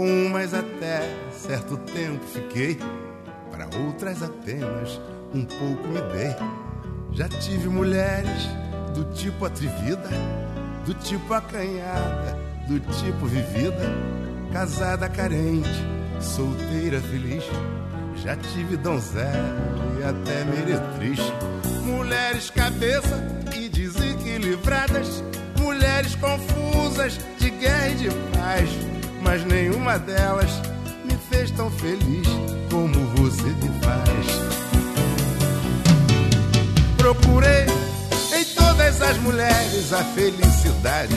Com 0.00 0.28
umas 0.28 0.54
até 0.54 1.14
certo 1.30 1.76
tempo 1.76 2.24
fiquei, 2.24 2.78
para 3.50 3.68
outras 3.84 4.22
apenas 4.22 4.98
um 5.34 5.44
pouco 5.44 5.86
me 5.88 6.00
dei. 6.00 6.34
Já 7.12 7.28
tive 7.28 7.68
mulheres 7.68 8.48
do 8.94 9.04
tipo 9.12 9.44
atrevida, 9.44 10.08
do 10.86 10.94
tipo 10.94 11.34
acanhada, 11.34 12.34
do 12.66 12.80
tipo 12.80 13.26
vivida, 13.26 13.84
casada 14.50 15.06
carente, 15.06 15.68
solteira 16.18 16.98
feliz. 16.98 17.44
Já 18.24 18.34
tive 18.36 18.78
donzela 18.78 19.54
e 20.00 20.02
até 20.02 20.44
meretriz 20.44 21.20
mulheres 21.84 22.48
cabeça 22.48 23.22
e 23.54 23.68
desequilibradas, 23.68 25.22
mulheres 25.58 26.14
confusas 26.14 27.20
de 27.38 27.50
guerra 27.50 27.88
e 27.90 27.94
de 27.96 28.08
paz, 28.08 28.70
mas 29.30 29.44
nenhuma 29.44 29.96
delas 29.96 30.50
me 31.04 31.16
fez 31.30 31.52
tão 31.52 31.70
feliz 31.70 32.26
como 32.68 32.92
você 33.14 33.44
me 33.44 33.70
faz. 33.80 34.26
Procurei 36.96 37.66
em 38.36 38.44
todas 38.56 39.00
as 39.00 39.16
mulheres 39.18 39.92
a 39.92 40.02
felicidade, 40.02 41.14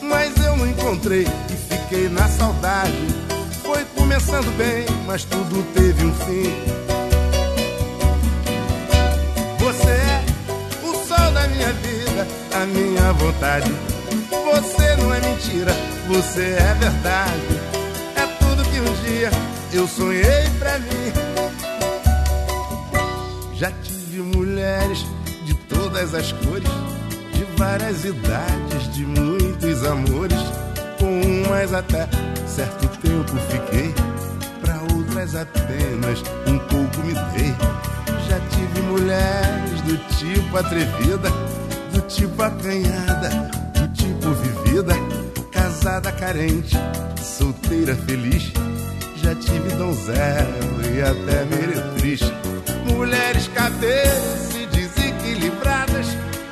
mas 0.00 0.36
eu 0.36 0.56
não 0.56 0.68
encontrei 0.68 1.26
e 1.50 1.74
fiquei 1.74 2.08
na 2.08 2.28
saudade. 2.28 3.08
Foi 3.64 3.84
começando 3.96 4.56
bem, 4.56 4.86
mas 5.04 5.24
tudo 5.24 5.64
teve 5.74 6.04
um 6.04 6.14
fim 6.14 6.92
você 9.58 9.90
é 9.90 10.24
o 10.84 10.92
sol 10.94 11.32
da 11.32 11.48
minha 11.48 11.72
vida, 11.72 12.26
a 12.54 12.66
minha 12.66 13.12
vontade. 13.14 13.72
Você 14.30 14.96
não 14.96 15.14
é 15.14 15.20
mentira, 15.20 15.72
você 16.08 16.56
é 16.58 16.74
verdade. 16.74 17.60
É 18.16 18.26
tudo 18.38 18.64
que 18.64 18.80
um 18.80 18.94
dia 19.04 19.30
eu 19.72 19.86
sonhei 19.86 20.50
pra 20.58 20.78
mim. 20.78 21.12
Já 23.54 23.70
tive 23.82 24.22
mulheres 24.22 25.04
de 25.44 25.54
todas 25.68 26.14
as 26.14 26.32
cores, 26.32 26.68
de 27.32 27.44
várias 27.56 28.04
idades, 28.04 28.92
de 28.94 29.04
muitos 29.06 29.84
amores. 29.84 30.38
Com 30.98 31.20
umas 31.20 31.72
até 31.72 32.08
certo 32.46 32.88
tempo 32.98 33.32
fiquei, 33.50 33.94
pra 34.60 34.80
outras 34.94 35.34
apenas 35.34 36.22
um 36.46 36.58
pouco 36.58 36.98
me 37.04 37.14
dei 37.36 37.54
já 38.32 38.40
tive 38.48 38.80
mulheres 38.82 39.80
do 39.82 39.96
tipo 40.16 40.56
atrevida, 40.56 41.28
do 41.92 42.00
tipo 42.08 42.42
acanhada, 42.42 43.50
casada 45.82 46.12
carente, 46.12 46.76
solteira 47.20 47.96
feliz. 47.96 48.52
Já 49.16 49.34
tive 49.34 49.68
donzela 49.70 50.46
e 50.94 51.02
até 51.02 51.44
meretriz. 51.44 52.20
Mulheres 52.86 53.48
cadeiras 53.48 54.54
e 54.54 54.66
desequilibradas, 54.66 56.06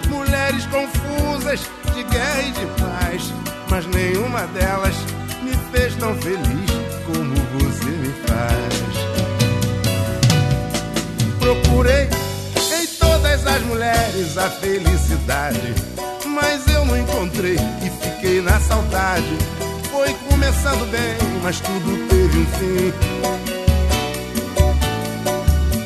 mulheres 0.08 0.66
confusas 0.66 1.60
de 1.94 2.02
guerra 2.02 2.42
e 2.42 2.50
de 2.50 2.66
paz. 2.80 3.32
Mas 3.70 3.86
nenhuma 3.86 4.48
delas 4.48 4.96
me 5.44 5.56
fez 5.70 5.94
tão 5.94 6.12
feliz 6.16 6.70
como 7.06 7.34
você 7.60 7.84
me 7.84 8.12
faz 8.26 8.80
procurei 11.38 12.04
em 12.04 12.86
todas 12.98 13.46
as 13.46 13.62
mulheres 13.62 14.36
a 14.36 14.50
felicidade, 14.50 15.74
mas 16.30 16.66
eu 16.68 16.84
não 16.84 16.96
encontrei 16.98 17.56
e 17.56 17.90
fiquei 18.02 18.40
na 18.40 18.58
saudade. 18.60 19.38
Foi 19.90 20.14
começando 20.28 20.90
bem, 20.90 21.16
mas 21.42 21.60
tudo 21.60 22.08
teve 22.08 22.38
um 22.38 22.46
fim. 22.46 22.92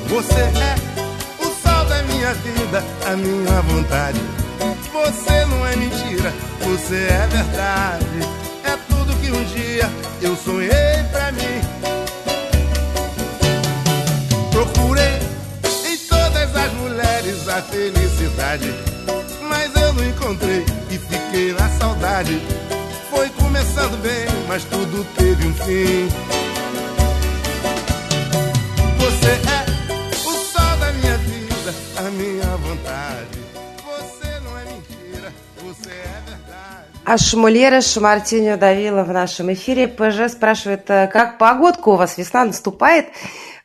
Você 0.08 0.40
é 0.40 0.74
o 1.40 1.44
sol 1.44 1.84
da 1.86 2.02
minha 2.02 2.34
vida, 2.34 2.84
a 3.06 3.16
minha 3.16 3.62
vontade. 3.62 4.20
Você 4.92 5.44
não 5.46 5.66
é 5.66 5.76
mentira, 5.76 6.32
você 6.60 6.94
é 6.94 7.26
verdade. 7.30 8.04
É 8.64 8.76
tudo 8.88 9.14
que 9.20 9.30
um 9.30 9.44
dia 9.44 9.90
eu 10.22 10.36
sonhei 10.36 11.02
pra 11.10 11.32
mim. 11.32 11.60
Procurei 14.52 15.18
em 15.86 15.96
todas 16.08 16.56
as 16.56 16.72
mulheres 16.74 17.48
a 17.48 17.60
felicidade, 17.62 18.72
mas 19.63 19.75
eu 19.75 19.93
não 19.93 20.03
encontrei 20.03 20.65
e 20.89 20.97
fiquei 20.97 21.53
na 21.53 21.69
saudade. 21.69 22.41
Foi 23.09 23.29
começando 23.29 24.01
bem, 24.01 24.27
mas 24.47 24.63
tudo 24.65 25.05
teve 25.15 25.47
um 25.47 25.53
fim. 25.53 26.09
Você 28.97 29.31
é 29.31 30.27
o 30.27 30.31
sol 30.31 30.77
da 30.79 30.91
minha 30.93 31.17
vida, 31.17 31.73
a 31.97 32.09
minha 32.11 32.57
vontade. 32.57 33.39
Você 33.85 34.39
não 34.41 34.57
é 34.57 34.65
mentira, 34.65 35.33
você 35.63 35.89
é 35.89 36.21
verdade. 36.25 36.87
А 37.05 37.17
Шмулера 37.17 37.81
Шмартиньо 37.81 38.57
давила 38.57 39.03
в 39.03 39.11
нашем 39.11 39.51
эфире. 39.53 39.87
ПЖ 39.87 40.29
спрашивает, 40.31 40.89
э, 40.89 41.07
как 41.07 41.37
погодка 41.37 41.89
у 41.89 41.95
вас? 41.95 42.17
Весна 42.17 42.45
наступает? 42.45 43.07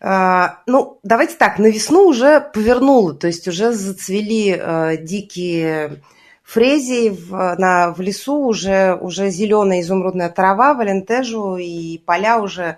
А, 0.01 0.59
Ну, 0.65 0.99
давайте 1.03 1.35
так, 1.35 1.59
на 1.59 1.67
весну 1.67 2.07
уже 2.07 2.39
повернуло, 2.39 3.13
то 3.13 3.27
есть 3.27 3.47
уже 3.47 3.73
зацвели 3.73 4.55
э, 4.57 4.97
дикие 4.97 6.01
фрезии 6.43 7.09
в, 7.09 7.55
на, 7.57 7.91
в 7.91 7.99
лесу, 7.99 8.45
уже, 8.45 8.95
уже 8.95 9.29
зеленая 9.29 9.81
изумрудная 9.81 10.29
трава, 10.29 10.73
валентежу, 10.73 11.57
и 11.57 11.97
поля 11.99 12.39
уже 12.39 12.77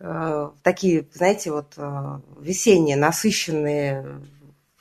э, 0.00 0.48
такие, 0.62 1.06
знаете, 1.12 1.52
вот 1.52 1.74
э, 1.76 2.18
весенние, 2.40 2.96
насыщенные, 2.96 4.20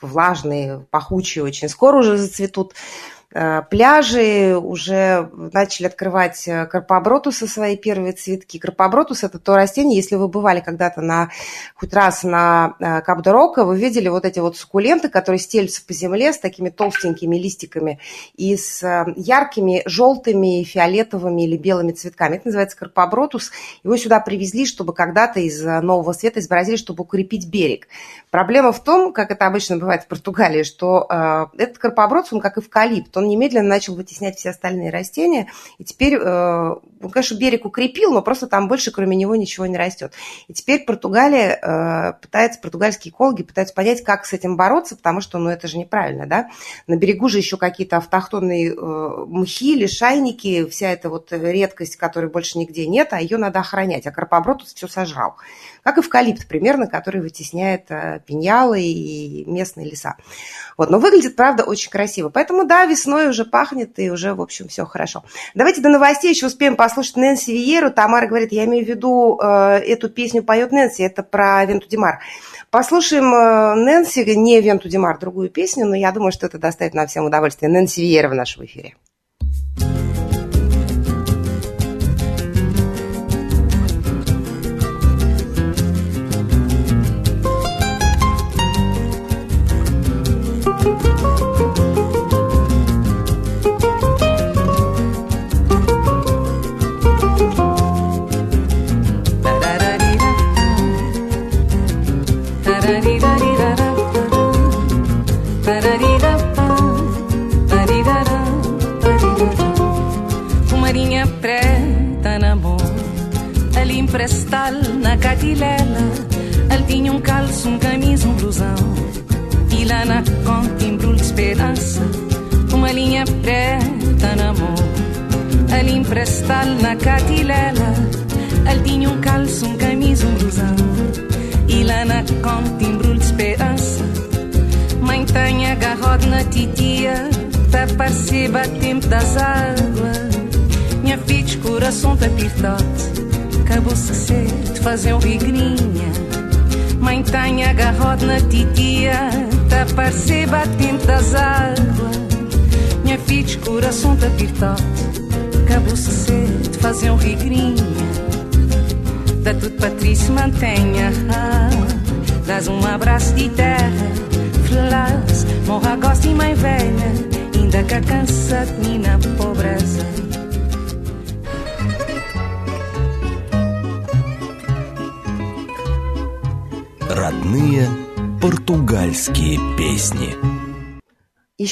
влажные, 0.02 0.86
пахучие 0.89 1.43
очень. 1.43 1.67
Скоро 1.67 1.98
уже 1.98 2.17
зацветут 2.17 2.74
пляжи 3.34 4.56
уже 4.56 5.30
начали 5.34 5.88
открывать 5.88 6.48
э, 6.48 6.67
карпобротусы 6.67 7.48
свои 7.48 7.76
первые 7.76 8.13
цветки. 8.13 8.60
Карпобротус– 8.60 9.24
это 9.26 9.39
то 9.39 9.56
растение, 9.56 9.98
если 9.98 10.15
вы 10.15 10.28
бывали 10.28 10.60
когда-то 10.60 11.02
на, 11.02 11.30
хоть 11.76 11.93
раз 11.93 12.24
на 12.24 12.76
э, 12.80 13.02
Капдорока, 13.02 13.65
вы 13.65 13.80
видели 13.80 14.08
вот 14.08 14.26
эти 14.26 14.39
вот 14.39 14.56
суккуленты, 14.58 15.10
которые 15.10 15.39
стелются 15.39 15.84
по 15.84 15.93
земле 15.93 16.32
с 16.32 16.38
такими 16.38 16.69
толстенькими 16.69 17.36
листиками 17.36 18.00
и 18.36 18.56
с 18.56 18.84
яркими 19.15 19.82
желтыми, 19.86 20.63
фиолетовыми 20.63 21.43
или 21.43 21.58
белыми 21.58 21.91
цветками. 21.91 22.36
Это 22.36 22.48
называется 22.50 22.78
карпобротус. 22.78 23.52
Его 23.84 23.98
сюда 23.98 24.19
привезли, 24.19 24.67
чтобы 24.67 24.93
когда-то 24.93 25.39
из 25.39 25.63
Нового 25.63 26.13
Света, 26.13 26.39
из 26.39 26.48
Бразилии, 26.48 26.78
чтобы 26.78 27.04
укрепить 27.04 27.50
берег. 27.50 27.88
Проблема 28.34 28.72
в 28.72 28.84
том, 28.84 29.13
как 29.13 29.30
это 29.30 29.46
обычно 29.46 29.78
бывает 29.78 30.06
в 30.06 30.08
Португалии, 30.08 30.63
что 30.63 31.06
э, 31.08 31.46
этот 31.56 31.78
карпобротус, 31.78 32.34
он 32.34 32.41
как 32.41 32.58
эвкалипт, 32.58 33.15
он 33.15 33.28
немедленно 33.28 33.69
начал 33.69 33.93
вытеснять 33.93 34.39
все 34.39 34.50
остальные 34.50 34.89
растения, 34.89 35.52
и 35.78 35.84
теперь, 35.84 36.15
э, 36.15 36.19
он, 36.19 37.12
конечно, 37.12 37.36
берег 37.36 37.63
укрепил, 37.63 38.12
но 38.12 38.24
просто 38.24 38.48
там 38.48 38.67
больше 38.67 38.91
кроме 38.91 39.15
него 39.15 39.36
ничего 39.36 39.67
не 39.67 39.78
растет. 39.78 40.13
И 40.48 40.54
теперь 40.54 40.84
Португалия 40.84 41.60
э, 41.62 42.13
пытается, 42.24 42.60
португальские 42.60 43.12
экологи 43.12 43.43
пытаются 43.43 43.76
понять, 43.76 44.04
как 44.04 44.26
с 44.26 44.34
этим 44.34 44.58
бороться, 44.58 44.96
потому 44.96 45.22
что, 45.22 45.38
ну, 45.38 45.52
это 45.52 45.67
же 45.67 45.78
неправильно, 45.78 46.26
да? 46.26 46.50
На 46.88 46.96
берегу 46.96 47.30
же 47.30 47.38
еще 47.38 47.58
какие-то 47.58 47.98
автохтонные 47.98 48.74
э, 48.74 49.26
мхи, 49.28 49.76
лишайники, 49.76 50.65
вся 50.65 50.89
эта 50.89 51.12
вот 51.12 51.32
редкость, 51.32 51.98
которой 51.98 52.32
больше 52.32 52.58
нигде 52.58 52.88
нет, 52.88 53.10
а 53.13 53.22
ее 53.22 53.38
надо 53.38 53.60
охранять, 53.60 54.08
а 54.08 54.12
карпобротус 54.12 54.74
все 54.74 54.88
сожрал. 54.88 55.36
Как 55.84 56.00
эвкалипт 56.00 56.48
примерно, 56.48 56.88
который 56.88 57.22
вытесняет 57.22 57.91
пеньялы 58.25 58.81
и 58.81 59.43
местные 59.45 59.89
леса. 59.89 60.15
Вот, 60.77 60.89
но 60.89 60.99
выглядит, 60.99 61.36
правда, 61.36 61.63
очень 61.63 61.91
красиво. 61.91 62.29
Поэтому, 62.29 62.65
да, 62.65 62.86
весной 62.86 63.27
уже 63.27 63.45
пахнет, 63.45 63.99
и 63.99 64.09
уже, 64.09 64.33
в 64.33 64.41
общем, 64.41 64.67
все 64.67 64.86
хорошо. 64.86 65.23
Давайте 65.53 65.81
до 65.81 65.89
новостей 65.89 66.31
еще 66.31 66.47
успеем 66.47 66.75
послушать 66.75 67.17
Нэнси 67.17 67.51
Виеру. 67.51 67.91
Тамара 67.91 68.27
говорит, 68.27 68.51
я 68.51 68.65
имею 68.65 68.86
в 68.86 68.89
виду, 68.89 69.39
э, 69.41 69.77
эту 69.79 70.09
песню 70.09 70.43
поет 70.43 70.71
Нэнси, 70.71 71.03
это 71.03 71.23
про 71.23 71.63
Венту 71.65 71.88
Димар. 71.88 72.19
Послушаем 72.71 73.33
э, 73.33 73.75
Нэнси, 73.75 74.36
не 74.36 74.59
Венту 74.62 74.89
Димар, 74.89 75.19
другую 75.19 75.49
песню, 75.49 75.86
но 75.86 75.95
я 75.95 76.12
думаю, 76.12 76.31
что 76.31 76.47
это 76.47 76.57
доставит 76.57 76.93
нам 76.93 77.07
всем 77.07 77.25
удовольствие. 77.25 77.71
Нэнси 77.71 78.01
Виера 78.01 78.29
в 78.29 78.33
нашем 78.33 78.65
эфире. 78.65 78.95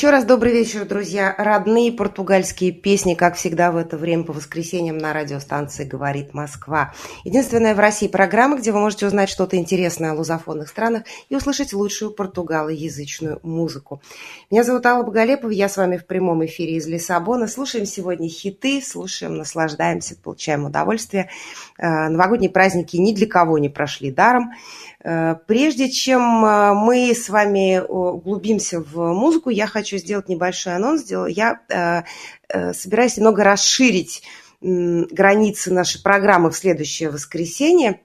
Еще 0.02 0.10
раз 0.10 0.26
добрый 0.26 0.52
вечер, 0.52 0.84
друзья. 0.86 1.36
Родные 1.38 1.92
португальские 1.92 2.72
песни, 2.72 3.14
как 3.14 3.36
всегда 3.36 3.72
в 3.72 3.78
это 3.78 3.98
время 3.98 4.24
по 4.24 4.34
воскресеньям 4.34 4.98
на 4.98 5.14
радиостанции 5.14 5.86
«Говорит 5.86 6.34
Москва». 6.34 6.92
Единственная 7.24 7.76
в 7.76 7.80
России 7.80 8.08
программа, 8.08 8.58
где 8.58 8.72
вы 8.72 8.80
можете 8.80 9.06
узнать 9.06 9.30
что-то 9.30 9.58
интересное 9.58 10.14
о 10.14 10.16
лузофонных 10.16 10.70
странах 10.70 11.04
и 11.30 11.36
услышать 11.36 11.72
лучшую 11.74 12.10
португалоязычную 12.10 13.42
музыку. 13.44 14.02
Меня 14.50 14.64
зовут 14.64 14.84
Алла 14.88 15.04
Боголепова, 15.04 15.52
я 15.52 15.70
с 15.70 15.78
вами 15.78 15.98
в 15.98 16.08
прямом 16.08 16.44
эфире 16.48 16.78
из 16.78 16.88
Лиссабона. 16.88 17.48
Слушаем 17.48 17.86
сегодня 17.86 18.28
хиты, 18.28 18.82
слушаем, 18.82 19.36
наслаждаемся, 19.36 20.16
получаем 20.16 20.66
удовольствие. 20.66 21.30
Э, 21.78 22.10
новогодние 22.10 22.50
праздники 22.50 22.98
ни 22.98 23.14
для 23.14 23.28
кого 23.28 23.60
не 23.60 23.70
прошли 23.70 24.10
даром. 24.10 24.54
Э, 25.04 25.36
прежде 25.48 25.90
чем 25.90 26.46
э, 26.46 26.74
мы 26.74 27.14
с 27.14 27.30
вами 27.30 27.80
углубимся 27.80 28.80
в 28.80 29.14
музыку, 29.14 29.50
я 29.50 29.68
хочу 29.68 29.98
сделать 29.98 30.30
небольшой 30.30 30.76
анонс. 30.76 31.10
Я 31.10 31.62
э, 31.70 32.74
собираюсь 32.74 33.18
немного 33.18 33.44
расширить 33.44 34.24
границы 34.62 35.74
нашей 35.74 36.04
программы 36.04 36.52
в 36.52 36.56
следующее 36.58 37.10
воскресенье. 37.10 38.02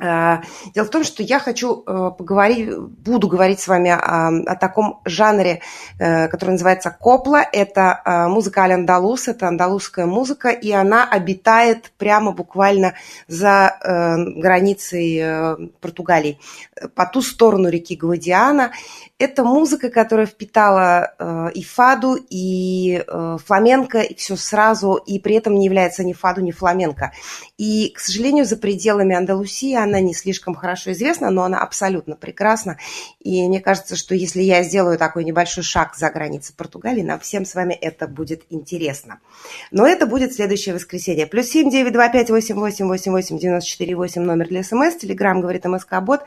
Э, 0.00 0.38
дело 0.74 0.86
в 0.86 0.90
том, 0.90 1.02
что 1.04 1.22
я 1.22 1.40
хочу 1.40 1.82
э, 1.84 2.10
поговорить, 2.16 2.76
буду 2.76 3.28
говорить 3.28 3.60
с 3.60 3.66
вами 3.66 3.90
о, 3.90 4.28
о 4.28 4.56
таком 4.56 5.00
жанре, 5.04 5.60
э, 5.98 6.28
который 6.28 6.52
называется 6.52 6.90
копла. 6.90 7.44
Это 7.52 8.02
музыка 8.28 8.62
аль-андалус, 8.62 9.28
это 9.28 9.48
андалузская 9.48 10.06
музыка, 10.06 10.50
и 10.50 10.70
она 10.70 11.08
обитает 11.08 11.92
прямо 11.98 12.32
буквально 12.32 12.94
за 13.26 13.78
границей 13.80 15.68
Португалии, 15.80 16.38
по 16.94 17.06
ту 17.06 17.22
сторону 17.22 17.68
реки 17.68 17.96
Гвадиана. 17.96 18.72
Это 19.18 19.44
музыка, 19.44 19.90
которая 19.90 20.26
впитала 20.26 21.50
и 21.54 21.62
фаду, 21.62 22.16
и 22.28 23.04
фламенко, 23.44 24.00
и 24.00 24.14
все 24.14 24.36
сразу, 24.36 24.94
и 24.94 25.18
при 25.18 25.36
этом 25.36 25.54
не 25.54 25.64
является 25.64 26.04
ни 26.04 26.12
фаду, 26.12 26.40
ни 26.40 26.52
фламенко. 26.52 27.12
И, 27.56 27.92
к 27.94 27.98
сожалению, 27.98 28.44
за 28.44 28.56
пределами 28.56 29.16
Андалусии 29.16 29.74
она 29.88 30.00
не 30.00 30.14
слишком 30.14 30.54
хорошо 30.54 30.92
известна, 30.92 31.30
но 31.30 31.44
она 31.44 31.60
абсолютно 31.60 32.16
прекрасна. 32.16 32.78
И 33.20 33.46
мне 33.48 33.60
кажется, 33.60 33.96
что 33.96 34.14
если 34.14 34.42
я 34.42 34.62
сделаю 34.62 34.98
такой 34.98 35.24
небольшой 35.24 35.64
шаг 35.64 35.96
за 35.96 36.10
границей 36.10 36.54
Португалии, 36.56 37.02
нам 37.02 37.18
всем 37.20 37.44
с 37.44 37.54
вами 37.54 37.74
это 37.74 38.06
будет 38.06 38.44
интересно. 38.50 39.20
Но 39.70 39.86
это 39.86 40.06
будет 40.06 40.34
следующее 40.34 40.74
воскресенье. 40.74 41.26
Плюс 41.26 41.48
семь 41.48 41.70
девять 41.70 41.92
два 41.92 42.08
пять 42.08 42.30
восемь 42.30 42.56
восемь 42.56 42.86
восемь 42.86 43.12
восемь 43.12 43.38
девяносто 43.38 43.68
четыре 43.70 43.96
восемь 43.96 44.22
номер 44.22 44.48
для 44.48 44.62
СМС. 44.62 44.96
Телеграмм 44.96 45.40
говорит 45.40 45.64
МСК 45.64 46.00
Бот. 46.00 46.20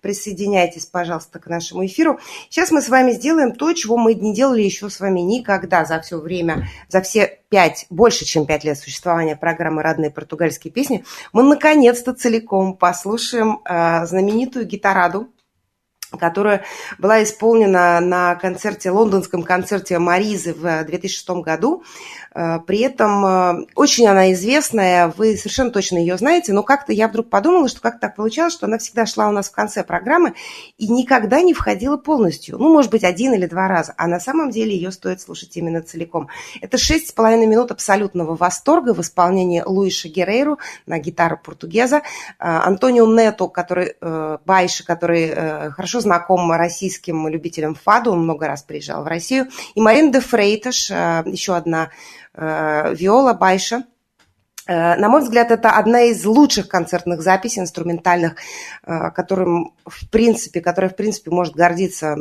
Присоединяйтесь, 0.00 0.86
пожалуйста, 0.86 1.38
к 1.38 1.46
нашему 1.46 1.84
эфиру. 1.84 2.20
Сейчас 2.48 2.70
мы 2.70 2.82
с 2.82 2.88
вами 2.88 3.12
сделаем 3.12 3.52
то, 3.52 3.72
чего 3.72 3.96
мы 3.96 4.14
не 4.14 4.34
делали 4.34 4.62
еще 4.62 4.88
с 4.88 5.00
вами 5.00 5.20
никогда 5.20 5.84
за 5.84 6.00
все 6.00 6.18
время, 6.18 6.68
за 6.88 7.00
все 7.00 7.37
пять, 7.48 7.86
больше, 7.90 8.24
чем 8.24 8.46
пять 8.46 8.64
лет 8.64 8.78
существования 8.78 9.36
программы 9.36 9.82
«Родные 9.82 10.10
португальские 10.10 10.72
песни». 10.72 11.04
Мы 11.32 11.42
наконец-то 11.42 12.14
целиком 12.14 12.76
послушаем 12.76 13.60
э, 13.64 14.06
знаменитую 14.06 14.66
гитараду 14.66 15.28
которая 16.16 16.64
была 16.98 17.22
исполнена 17.22 18.00
на 18.00 18.34
концерте, 18.36 18.90
лондонском 18.90 19.42
концерте 19.42 19.98
Маризы 19.98 20.54
в 20.54 20.84
2006 20.84 21.28
году. 21.42 21.82
Э, 22.34 22.60
при 22.60 22.80
этом 22.80 23.26
э, 23.26 23.66
очень 23.74 24.06
она 24.06 24.32
известная, 24.32 25.08
вы 25.08 25.36
совершенно 25.36 25.70
точно 25.70 25.98
ее 25.98 26.16
знаете, 26.16 26.52
но 26.52 26.62
как-то 26.62 26.92
я 26.92 27.08
вдруг 27.08 27.28
подумала, 27.28 27.68
что 27.68 27.80
как 27.80 28.00
так 28.00 28.16
получалось, 28.16 28.52
что 28.52 28.66
она 28.66 28.78
всегда 28.78 29.06
шла 29.06 29.28
у 29.28 29.32
нас 29.32 29.48
в 29.48 29.52
конце 29.52 29.82
программы 29.84 30.34
и 30.76 30.88
никогда 30.88 31.42
не 31.42 31.52
входила 31.52 31.96
полностью. 31.96 32.58
Ну, 32.58 32.72
может 32.72 32.90
быть, 32.90 33.04
один 33.04 33.34
или 33.34 33.46
два 33.46 33.68
раза, 33.68 33.94
а 33.96 34.06
на 34.06 34.20
самом 34.20 34.50
деле 34.50 34.74
ее 34.74 34.92
стоит 34.92 35.20
слушать 35.20 35.56
именно 35.56 35.82
целиком. 35.82 36.28
Это 36.60 36.78
шесть 36.78 37.08
с 37.08 37.12
половиной 37.12 37.46
минут 37.46 37.70
абсолютного 37.70 38.36
восторга 38.36 38.94
в 38.94 39.00
исполнении 39.00 39.62
Луиша 39.64 40.08
Герейру 40.08 40.58
на 40.86 40.98
гитару 40.98 41.38
португеза, 41.42 41.96
э, 41.96 42.00
Антонио 42.38 43.06
Нету, 43.06 43.48
который, 43.48 43.96
Байши, 44.44 44.84
который 44.84 45.70
хорошо 45.70 45.97
хорошо 45.98 46.00
знаком 46.00 46.52
российским 46.52 47.28
любителям 47.28 47.74
фаду, 47.74 48.12
он 48.12 48.22
много 48.22 48.46
раз 48.46 48.62
приезжал 48.62 49.04
в 49.04 49.06
Россию. 49.06 49.48
И 49.74 49.80
Марин 49.80 50.10
де 50.10 50.20
Фрейташ, 50.20 50.90
э, 50.90 51.24
еще 51.26 51.54
одна 51.56 51.90
э, 52.34 52.94
виола 52.94 53.34
Байша. 53.34 53.84
Э, 54.66 54.96
на 54.96 55.08
мой 55.08 55.22
взгляд, 55.22 55.50
это 55.50 55.70
одна 55.70 56.02
из 56.02 56.24
лучших 56.24 56.68
концертных 56.68 57.22
записей 57.22 57.62
инструментальных, 57.62 58.36
которым, 59.14 59.72
в 59.86 60.08
принципе, 60.10 60.60
которой, 60.60 60.88
в 60.90 60.96
принципе, 60.96 61.30
может 61.30 61.54
гордиться 61.54 62.16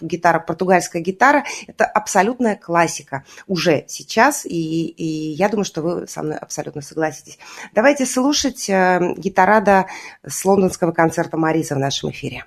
гитара, 0.00 0.40
португальская 0.40 1.02
гитара. 1.02 1.44
Это 1.68 1.84
абсолютная 1.84 2.56
классика 2.56 3.22
уже 3.46 3.84
сейчас, 3.88 4.44
и, 4.46 4.86
и 4.88 5.32
я 5.32 5.48
думаю, 5.48 5.64
что 5.64 5.82
вы 5.82 6.06
со 6.06 6.22
мной 6.22 6.36
абсолютно 6.36 6.82
согласитесь. 6.82 7.38
Давайте 7.74 8.06
слушать 8.06 8.68
гитарада 8.68 9.86
с 10.26 10.44
лондонского 10.44 10.92
концерта 10.92 11.36
Мариза 11.36 11.74
в 11.74 11.78
нашем 11.78 12.10
эфире. 12.10 12.44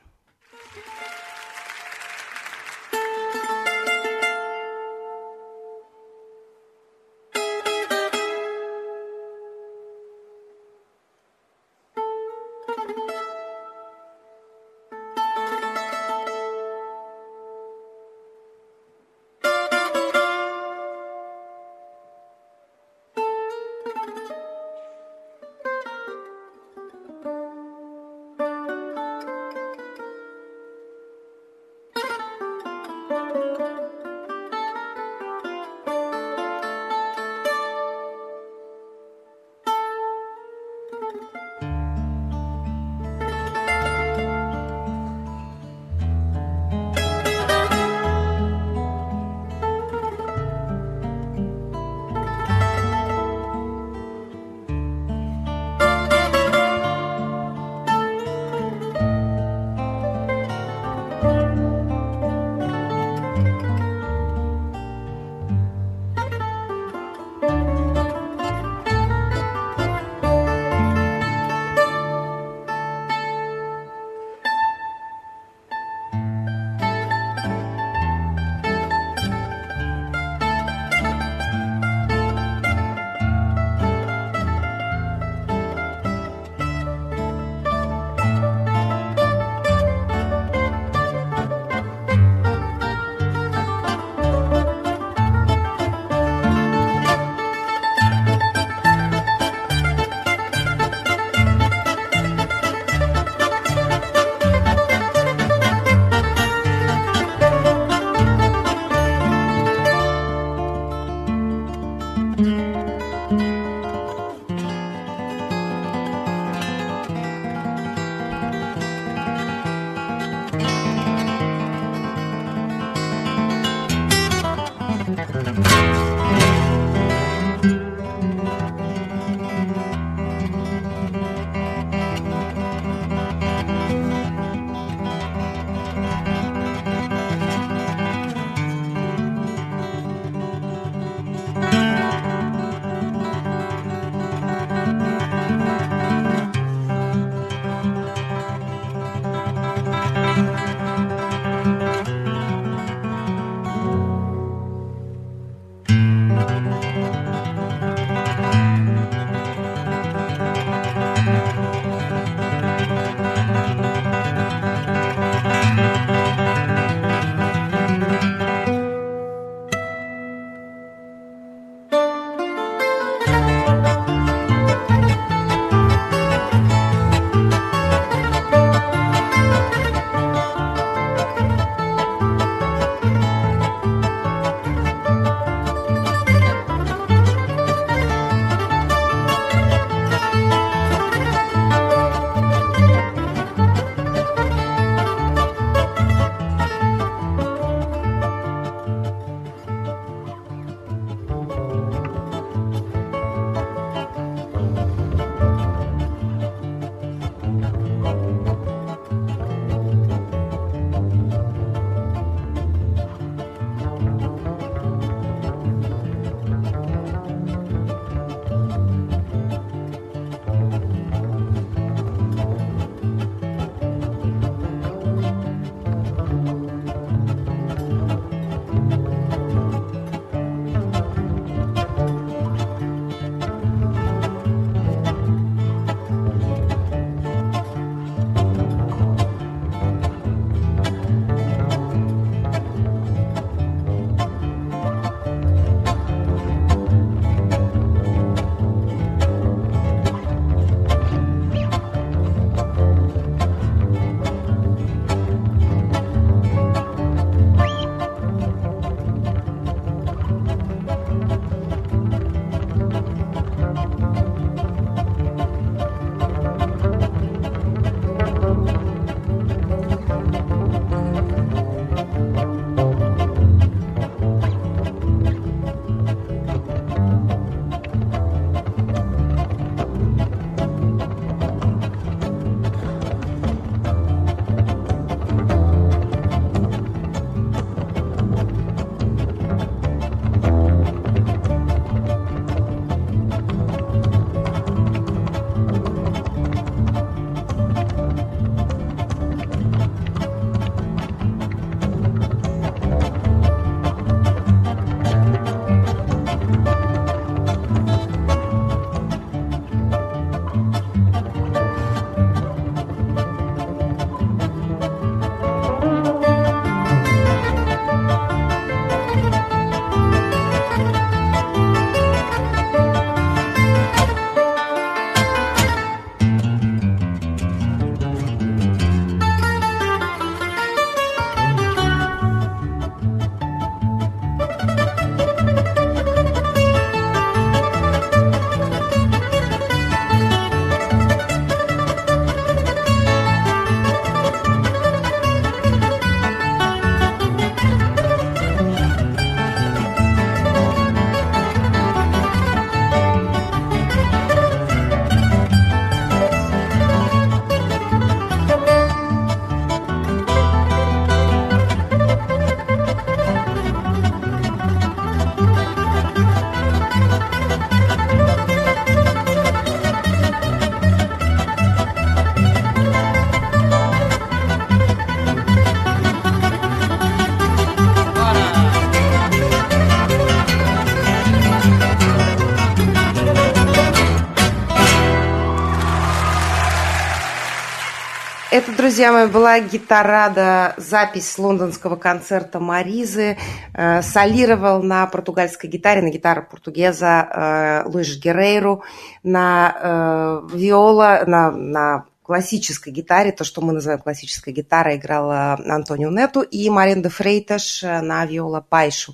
Друзья 388.90 389.12
мои, 389.12 389.28
была 389.28 389.60
гитарада, 389.60 390.74
запись 390.78 391.38
лондонского 391.38 391.96
концерта 391.96 392.60
Маризы. 392.60 393.38
Э, 393.76 394.02
солировал 394.02 394.82
на 394.82 395.06
португальской 395.06 395.70
гитаре, 395.70 396.02
на 396.02 396.10
гитаре 396.10 396.42
португеза 396.42 397.84
э, 397.86 397.88
Луиш 397.88 398.18
Герейру, 398.18 398.82
на 399.22 399.76
э, 399.80 400.58
виола, 400.58 401.24
на, 401.28 401.52
на 401.52 402.06
классической 402.24 402.92
гитаре, 402.92 403.32
то, 403.32 403.44
что 403.44 403.62
мы 403.62 403.74
называем 403.74 404.02
классической 404.02 404.54
гитарой, 404.54 404.96
играла 404.96 405.60
Антонио 405.68 406.10
Нету 406.10 406.42
и 406.42 406.68
Маринда 406.72 407.12
Фрейташ 407.12 407.84
на 407.84 408.26
виола 408.26 408.66
Пайшу. 408.68 409.14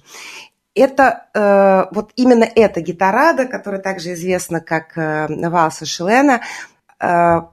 Это 0.73 1.25
э, 1.33 1.93
вот 1.93 2.11
именно 2.15 2.45
эта 2.45 2.79
гитарада, 2.79 3.45
которая 3.45 3.81
также 3.81 4.13
известна 4.13 4.61
как 4.61 4.97
э, 4.97 5.27
Валса 5.49 5.85
Шилена, 5.85 6.35
Э, 6.35 6.74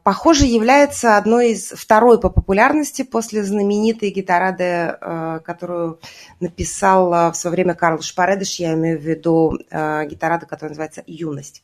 похоже, 0.04 0.46
является 0.46 1.16
одной 1.16 1.52
из 1.52 1.70
второй 1.70 2.20
по 2.20 2.30
популярности 2.30 3.02
после 3.02 3.44
знаменитой 3.44 4.10
гитарады, 4.10 4.64
э, 4.64 5.40
которую 5.44 6.00
написал 6.40 7.32
в 7.32 7.34
свое 7.34 7.52
время 7.54 7.74
Карл 7.74 8.00
Шпаредыш, 8.00 8.56
я 8.60 8.74
имею 8.74 8.98
в 8.98 9.02
виду 9.02 9.58
э, 9.70 10.06
гитарада, 10.06 10.46
которая 10.46 10.70
называется 10.70 11.02
«Юность». 11.06 11.62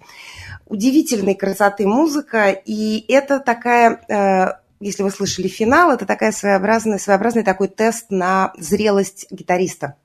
Удивительной 0.67 1.35
красоты 1.35 1.87
музыка, 1.87 2.51
и 2.51 3.05
это 3.09 3.41
такая 3.41 4.61
если 4.81 5.03
вы 5.03 5.11
слышали 5.11 5.49
финал, 5.49 5.91
это 5.91 6.07
такая 6.07 6.31
своеобразная, 6.31 6.99
своеобразный 6.99 7.43
такой 7.43 7.67
тест 7.67 8.07
на 8.11 8.53
зрелость 8.57 9.27
гитариста. 9.29 9.97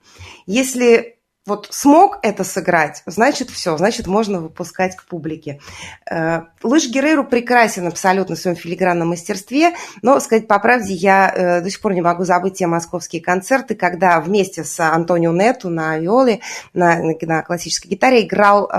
Если 0.48 1.18
вот 1.46 1.68
смог 1.72 2.20
это 2.22 2.44
сыграть, 2.44 3.04
значит 3.06 3.50
все, 3.50 3.78
значит 3.78 4.08
можно 4.08 4.40
выпускать 4.40 4.96
к 4.96 5.04
публике. 5.04 5.60
Э, 6.10 6.44
Лыж 6.64 6.90
Герейру 6.90 7.26
прекрасен 7.26 7.86
абсолютно 7.86 8.36
в 8.36 8.40
своем 8.40 8.56
филигранном 8.56 9.10
мастерстве, 9.10 9.76
но, 10.02 10.20
сказать 10.22 10.48
по 10.48 10.58
правде, 10.60 10.94
я 10.94 11.30
э, 11.36 11.62
до 11.62 11.70
сих 11.70 11.82
пор 11.82 11.94
не 11.94 12.02
могу 12.02 12.24
забыть 12.24 12.56
те 12.56 12.68
московские 12.68 13.22
концерты, 13.22 13.76
когда 13.76 14.22
вместе 14.22 14.64
с 14.64 14.80
Антонио 14.80 15.34
Нету 15.34 15.70
на 15.70 15.98
виоле, 15.98 16.40
на, 16.74 17.02
на 17.22 17.42
классической 17.42 17.90
гитаре 17.90 18.22
играл 18.22 18.68
э, 18.68 18.76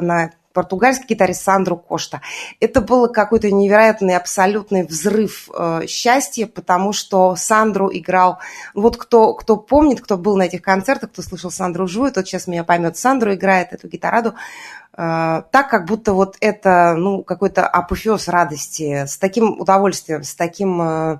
на 0.00 0.30
португальский 0.58 1.06
гитарист 1.10 1.44
Сандру 1.44 1.76
Кошта. 1.76 2.20
Это 2.58 2.80
был 2.80 3.06
какой-то 3.12 3.48
невероятный 3.48 4.16
абсолютный 4.16 4.82
взрыв 4.82 5.48
э, 5.54 5.82
счастья, 5.86 6.48
потому 6.48 6.92
что 6.92 7.36
Сандру 7.36 7.88
играл... 7.92 8.40
Вот 8.74 8.96
кто, 8.96 9.34
кто 9.34 9.56
помнит, 9.56 10.00
кто 10.00 10.16
был 10.16 10.36
на 10.36 10.42
этих 10.42 10.60
концертах, 10.60 11.12
кто 11.12 11.22
слышал 11.22 11.52
Сандру 11.52 11.84
вживую, 11.84 12.10
тот 12.10 12.26
сейчас 12.26 12.48
меня 12.48 12.64
поймет. 12.64 12.96
Сандру 12.96 13.34
играет 13.34 13.72
эту 13.72 13.86
гитараду 13.86 14.30
э, 14.30 15.42
так, 15.52 15.70
как 15.70 15.86
будто 15.86 16.12
вот 16.12 16.36
это 16.40 16.96
ну, 16.96 17.22
какой-то 17.22 17.64
апофеоз 17.64 18.26
радости, 18.26 19.06
с 19.06 19.16
таким 19.16 19.60
удовольствием, 19.60 20.24
с 20.24 20.34
таким 20.34 20.82
э, 20.82 21.18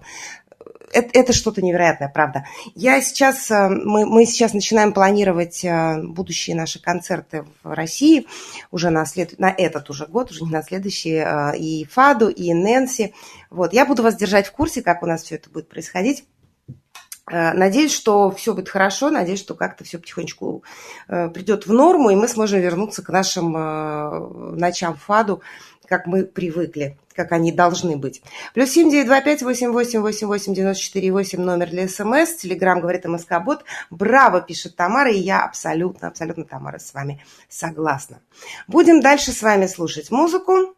это, 0.92 1.10
это 1.12 1.32
что-то 1.32 1.62
невероятное, 1.62 2.08
правда. 2.08 2.46
Я 2.74 3.00
сейчас, 3.00 3.50
э, 3.50 3.68
мы, 3.68 4.06
мы 4.06 4.24
сейчас 4.26 4.52
начинаем 4.52 4.92
планировать 4.92 5.64
э, 5.64 6.02
будущие 6.02 6.56
наши 6.56 6.80
концерты 6.80 7.44
в 7.62 7.74
России 7.74 8.26
уже 8.70 8.90
на, 8.90 9.04
след, 9.06 9.38
на 9.38 9.50
этот 9.50 9.90
уже 9.90 10.06
год, 10.06 10.30
уже 10.30 10.44
не 10.44 10.50
на 10.50 10.62
следующий, 10.62 11.14
э, 11.14 11.56
и 11.56 11.84
Фаду, 11.84 12.28
и 12.28 12.52
Нэнси. 12.52 13.14
Вот. 13.50 13.72
Я 13.72 13.86
буду 13.86 14.02
вас 14.02 14.16
держать 14.16 14.46
в 14.46 14.52
курсе, 14.52 14.82
как 14.82 15.02
у 15.02 15.06
нас 15.06 15.22
все 15.22 15.36
это 15.36 15.50
будет 15.50 15.68
происходить. 15.68 16.24
Надеюсь, 17.30 17.92
что 17.92 18.30
все 18.30 18.54
будет 18.54 18.70
хорошо, 18.70 19.10
надеюсь, 19.10 19.40
что 19.40 19.54
как-то 19.54 19.84
все 19.84 19.98
потихонечку 19.98 20.64
придет 21.06 21.66
в 21.66 21.72
норму, 21.74 22.08
и 22.08 22.14
мы 22.14 22.26
сможем 22.26 22.58
вернуться 22.60 23.02
к 23.02 23.10
нашим 23.10 23.52
ночам 24.56 24.96
ФАДу, 24.96 25.42
как 25.86 26.06
мы 26.06 26.24
привыкли 26.24 26.96
как 27.18 27.32
они 27.32 27.50
должны 27.50 27.96
быть. 27.96 28.22
Плюс 28.54 28.70
семь 28.70 28.90
девять 28.90 29.06
два 29.06 29.20
пять 29.20 29.42
восемь 29.42 29.70
восемь 29.72 29.98
восемь 29.98 30.28
восемь 30.28 30.54
девяносто 30.54 30.84
четыре 30.84 31.10
восемь 31.10 31.40
номер 31.40 31.68
для 31.68 31.88
СМС. 31.88 32.36
Телеграмм 32.36 32.80
говорит 32.80 33.04
МСК 33.04 33.42
Бот. 33.44 33.64
Браво, 33.90 34.40
пишет 34.40 34.76
Тамара, 34.76 35.10
и 35.10 35.18
я 35.18 35.42
абсолютно, 35.42 36.06
абсолютно, 36.06 36.44
Тамара, 36.44 36.78
с 36.78 36.94
вами 36.94 37.20
согласна. 37.48 38.20
Будем 38.68 39.00
дальше 39.00 39.32
с 39.32 39.42
вами 39.42 39.66
слушать 39.66 40.12
музыку. 40.12 40.76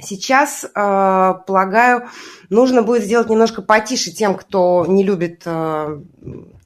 Сейчас, 0.00 0.64
э, 0.64 0.68
полагаю, 0.74 2.08
нужно 2.48 2.82
будет 2.82 3.04
сделать 3.04 3.28
немножко 3.28 3.60
потише 3.60 4.10
тем, 4.10 4.36
кто 4.36 4.86
не 4.88 5.04
любит 5.04 5.42
э, 5.44 6.00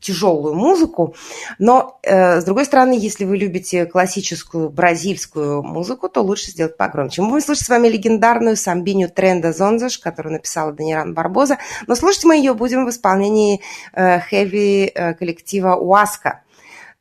тяжелую 0.07 0.55
музыку. 0.55 1.15
Но, 1.59 1.99
э, 2.03 2.41
с 2.41 2.45
другой 2.45 2.65
стороны, 2.65 2.97
если 2.99 3.25
вы 3.25 3.37
любите 3.37 3.87
классическую 3.87 4.71
бразильскую 4.71 5.63
музыку, 5.63 6.09
то 6.09 6.23
лучше 6.23 6.51
сделать 6.51 6.77
погромче. 6.77 7.23
Мы 7.23 7.31
будем 7.31 7.45
слушать 7.45 7.65
с 7.65 7.69
вами 7.69 7.89
легендарную 7.89 8.57
самбиню 8.57 9.09
Тренда 9.09 9.53
Зонзаш, 9.53 9.99
которую 9.99 10.35
написала 10.35 10.73
Даниран 10.73 11.15
Барбоза. 11.15 11.59
Но 11.87 11.95
слушать 11.95 12.25
мы 12.25 12.37
ее 12.37 12.55
будем 12.55 12.87
в 12.87 12.91
исполнении 12.91 13.61
хэви 13.95 14.93
коллектива 15.19 15.75
«Уаска». 15.75 16.43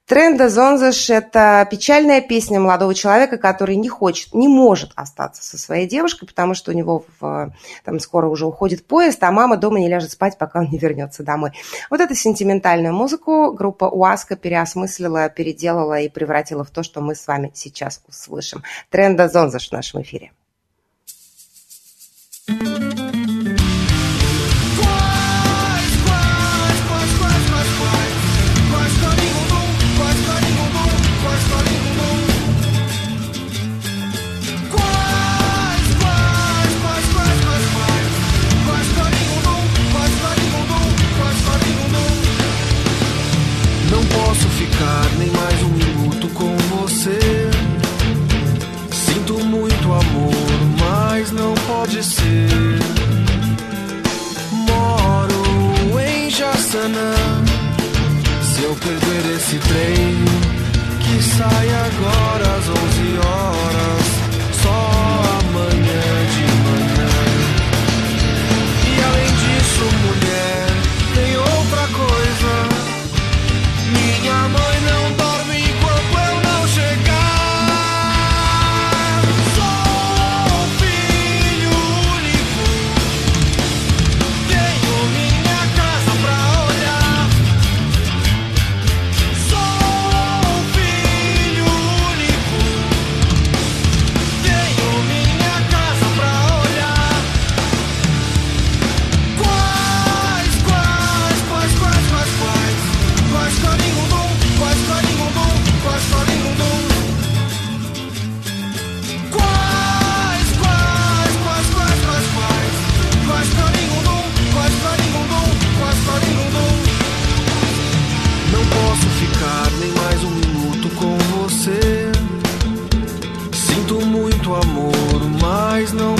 Тренда 0.06 0.50
Зонзаш– 0.50 1.10
это 1.12 1.68
печальная 1.70 2.22
песня 2.22 2.60
молодого 2.60 2.94
человека, 2.94 3.38
который 3.40 3.76
не 3.76 3.90
хочет, 3.90 4.36
не 4.36 4.48
может 4.48 4.92
остаться 4.96 5.42
со 5.44 5.58
своей 5.58 5.88
девушкой, 5.88 6.28
потому 6.28 6.54
что 6.54 6.72
у 6.72 6.76
него 6.76 7.06
в, 7.20 7.52
там 7.84 8.00
скоро 8.00 8.28
уже 8.28 8.46
уходит 8.46 8.86
поезд, 8.86 9.24
а 9.24 9.32
мама 9.32 9.58
дома 9.58 9.80
не 9.80 9.90
ляжет 9.90 10.12
спать, 10.12 10.38
пока 10.38 10.60
он 10.60 10.70
не 10.70 10.78
вернется 10.78 11.24
домой. 11.24 11.54
Вот 11.90 12.02
эту 12.02 12.14
сентиментальную 12.14 12.94
музыку 12.94 13.52
группа 13.52 13.86
Уаска 13.86 14.36
переосмыслила, 14.36 15.28
переделала 15.30 16.00
и 16.00 16.08
превратила 16.08 16.64
в 16.64 16.70
то, 16.70 16.84
что 16.84 17.02
мы 17.02 17.16
с 17.16 17.26
вами 17.26 17.52
сейчас 17.56 18.04
услышим. 18.08 18.64
Тренда 18.92 19.28
Зонзаш 19.28 19.70
в 19.70 19.72
нашем 19.72 20.04
эфире. 20.04 20.32
thank 22.48 22.80
you 22.80 22.85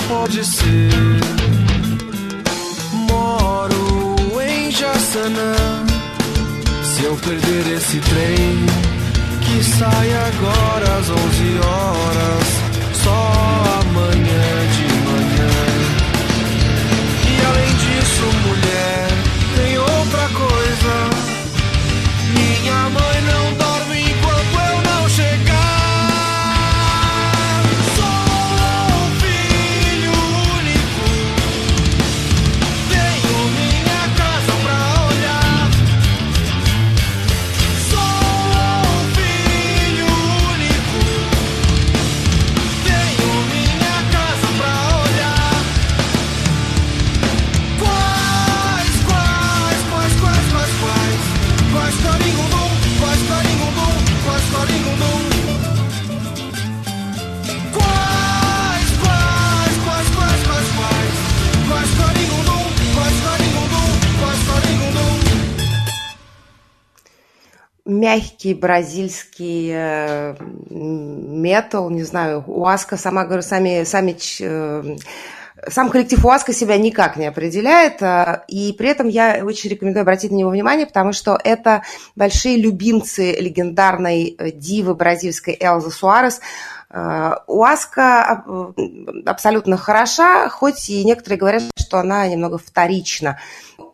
pode 0.08 0.44
ser. 0.44 0.90
Moro 2.92 4.16
em 4.42 4.72
Jaçanã. 4.72 5.56
Se 6.84 7.04
eu 7.04 7.16
perder 7.18 7.76
esse 7.76 8.00
trem, 8.00 8.66
que 9.42 9.64
sai 9.64 10.14
agora 10.14 10.98
às 10.98 11.10
11 11.10 11.18
horas, 11.64 12.48
só 13.04 13.34
amanhã 13.82 14.48
de 14.76 14.88
manhã. 15.08 15.56
E 17.32 17.46
além 17.46 17.72
disso, 17.84 18.26
мягкий 68.06 68.54
бразильский 68.54 69.72
э, 69.74 70.36
метал, 70.70 71.90
не 71.90 72.04
знаю, 72.04 72.44
Уаска, 72.46 72.98
сама 72.98 73.26
говорю, 73.26 73.42
сами, 73.42 73.84
сами 73.84 74.16
э, 74.42 74.98
сам 75.68 75.90
коллектив 75.90 76.24
УАЗКа 76.24 76.54
себя 76.54 76.78
никак 76.78 77.18
не 77.18 77.26
определяет, 77.26 78.04
э, 78.04 78.44
и 78.48 78.74
при 78.78 78.90
этом 78.90 79.08
я 79.08 79.42
очень 79.44 79.72
рекомендую 79.72 80.04
обратить 80.04 80.30
на 80.30 80.36
него 80.36 80.52
внимание, 80.52 80.86
потому 80.86 81.14
что 81.14 81.40
это 81.44 81.82
большие 82.16 82.58
любимцы 82.58 83.32
легендарной 83.32 84.38
дивы 84.54 84.94
бразильской 84.94 85.58
Элзы 85.60 85.90
Суарес, 85.90 86.42
Уаска 86.90 88.44
абсолютно 89.26 89.78
хороша, 89.78 90.50
хоть 90.50 90.90
и 90.90 91.04
некоторые 91.04 91.40
говорят, 91.40 91.64
что 91.78 91.98
она 91.98 92.28
немного 92.28 92.58
вторична. 92.58 93.40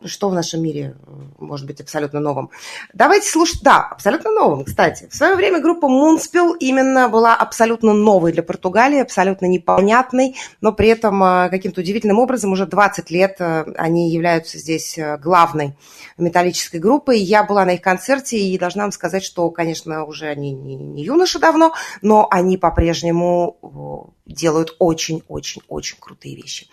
Что 0.04 0.28
в 0.28 0.34
нашем 0.34 0.62
мире 0.62 0.96
может 1.38 1.66
быть 1.66 1.80
абсолютно 1.80 2.20
новым? 2.20 2.50
Давайте 2.92 3.28
слушать. 3.28 3.62
Да, 3.62 3.88
абсолютно 3.90 4.30
новым, 4.30 4.64
кстати. 4.64 5.08
В 5.08 5.14
свое 5.14 5.36
время 5.36 5.60
группа 5.60 5.86
Moonspill 5.86 6.56
именно 6.58 7.08
была 7.08 7.36
абсолютно 7.36 7.92
новой 7.92 8.32
для 8.32 8.42
Португалии, 8.42 9.00
абсолютно 9.00 9.46
непонятной, 9.46 10.36
но 10.60 10.72
при 10.72 10.88
этом 10.88 11.22
э, 11.22 11.48
каким-то 11.50 11.80
удивительным 11.80 12.18
образом 12.18 12.52
уже 12.52 12.66
20 12.66 13.10
лет 13.10 13.36
э, 13.38 13.64
они 13.76 14.10
являются 14.10 14.58
здесь 14.58 14.98
главной 15.20 15.76
металлической 16.18 16.78
группой. 16.78 17.18
Я 17.18 17.44
была 17.44 17.64
на 17.64 17.74
их 17.74 17.80
концерте 17.80 18.38
и 18.38 18.58
должна 18.58 18.82
вам 18.82 18.92
сказать, 18.92 19.22
что, 19.22 19.50
конечно, 19.50 20.04
уже 20.04 20.26
они 20.26 20.52
не 20.52 21.04
юноши 21.04 21.38
давно, 21.38 21.74
но 22.00 22.26
они 22.30 22.56
по-прежнему 22.56 22.81
по-прежнему 22.82 24.12
делают 24.26 24.76
очень-очень-очень 24.78 25.96
крутые 25.98 26.36
вещи. 26.36 26.68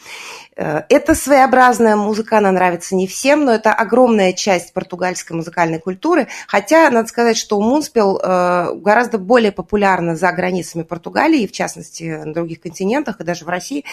Э, 0.55 0.83
это 0.89 1.15
своеобразная 1.15 1.95
музыка, 1.95 2.37
она 2.37 2.51
нравится 2.51 2.95
не 2.95 3.07
всем, 3.07 3.45
но 3.45 3.51
это 3.53 3.73
огромная 3.73 4.33
часть 4.33 4.73
португальской 4.73 5.35
музыкальной 5.35 5.79
культуры. 5.79 6.27
Хотя, 6.47 6.89
надо 6.91 7.07
сказать, 7.07 7.37
что 7.37 7.59
Мунспел 7.59 8.19
э, 8.19 8.75
гораздо 8.75 9.17
более 9.17 9.51
популярна 9.51 10.15
за 10.15 10.31
границами 10.31 10.83
Португалии, 10.83 11.47
в 11.47 11.51
частности, 11.51 12.21
на 12.23 12.33
других 12.33 12.61
континентах 12.61 13.19
и 13.19 13.23
даже 13.23 13.45
в 13.45 13.49
России. 13.49 13.83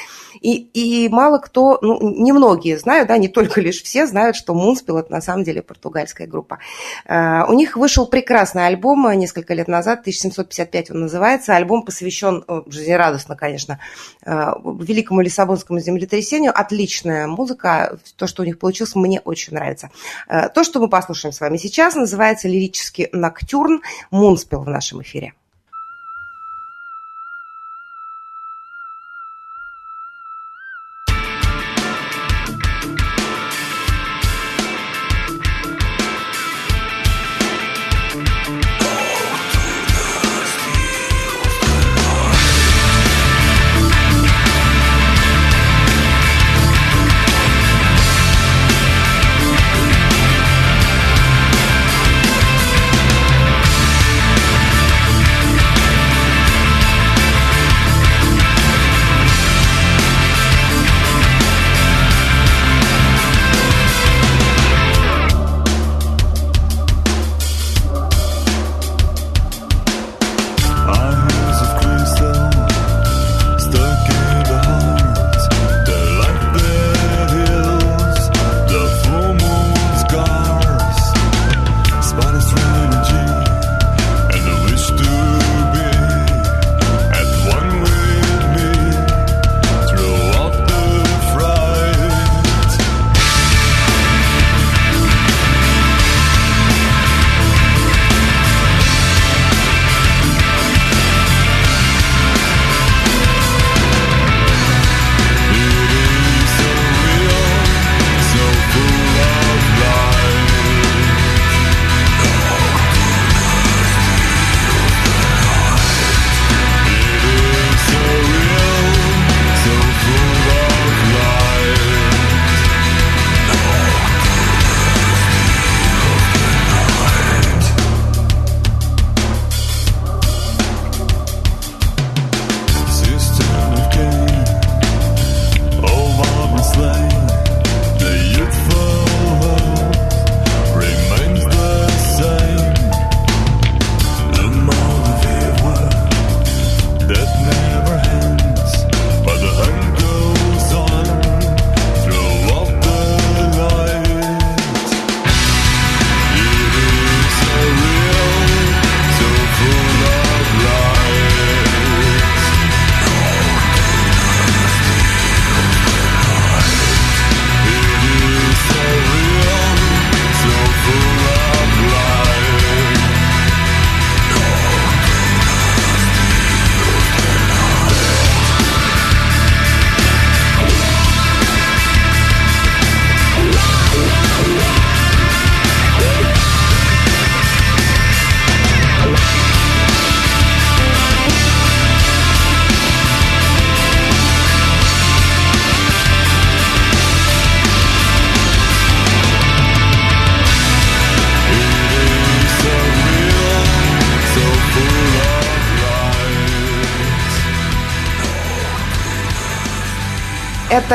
И, 0.40 0.56
и 0.56 1.08
мало 1.08 1.38
кто, 1.38 1.78
ну, 1.80 1.98
немногие 2.02 2.78
знают, 2.78 3.08
да, 3.08 3.16
не 3.16 3.28
только 3.28 3.60
лишь 3.60 3.82
все 3.82 4.06
знают, 4.06 4.36
что 4.36 4.54
Мунспел– 4.54 4.98
это 4.98 5.10
на 5.10 5.22
самом 5.22 5.44
деле 5.44 5.62
португальская 5.62 6.26
группа. 6.26 6.58
Э, 7.06 7.44
у 7.48 7.54
них 7.54 7.76
вышел 7.76 8.06
прекрасный 8.06 8.66
альбом 8.66 9.10
несколько 9.18 9.54
лет 9.54 9.66
назад, 9.68 10.00
1755 10.00 10.90
он 10.90 11.00
называется. 11.00 11.56
Альбом 11.56 11.84
посвящен 11.84 12.44
жизнерадостно, 12.66 13.34
конечно, 13.46 13.78
э, 14.24 14.30
великому 14.80 15.20
Лиссабонскому 15.20 15.78
землетрясению. 15.80 16.52
Отличная 16.54 17.26
музыка. 17.26 17.98
То, 18.16 18.26
что 18.26 18.42
у 18.42 18.46
них 18.46 18.58
получилось, 18.58 18.94
мне 18.94 19.20
очень 19.20 19.54
нравится. 19.54 19.90
Э, 20.28 20.48
то, 20.48 20.64
что 20.64 20.80
мы 20.80 20.88
послушаем 20.88 21.32
с 21.32 21.40
вами 21.40 21.56
сейчас, 21.56 21.94
называется 21.94 22.48
лирический 22.48 23.08
ноктюрн 23.12 23.82
Мунспел 24.10 24.62
в 24.62 24.68
нашем 24.68 25.02
эфире. 25.02 25.32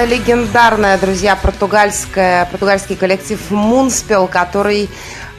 Легендарная, 0.05 0.97
друзья, 0.97 1.35
португальская, 1.35 2.45
португальский 2.45 2.95
коллектив 2.95 3.39
Мунспел, 3.51 4.27
который 4.27 4.89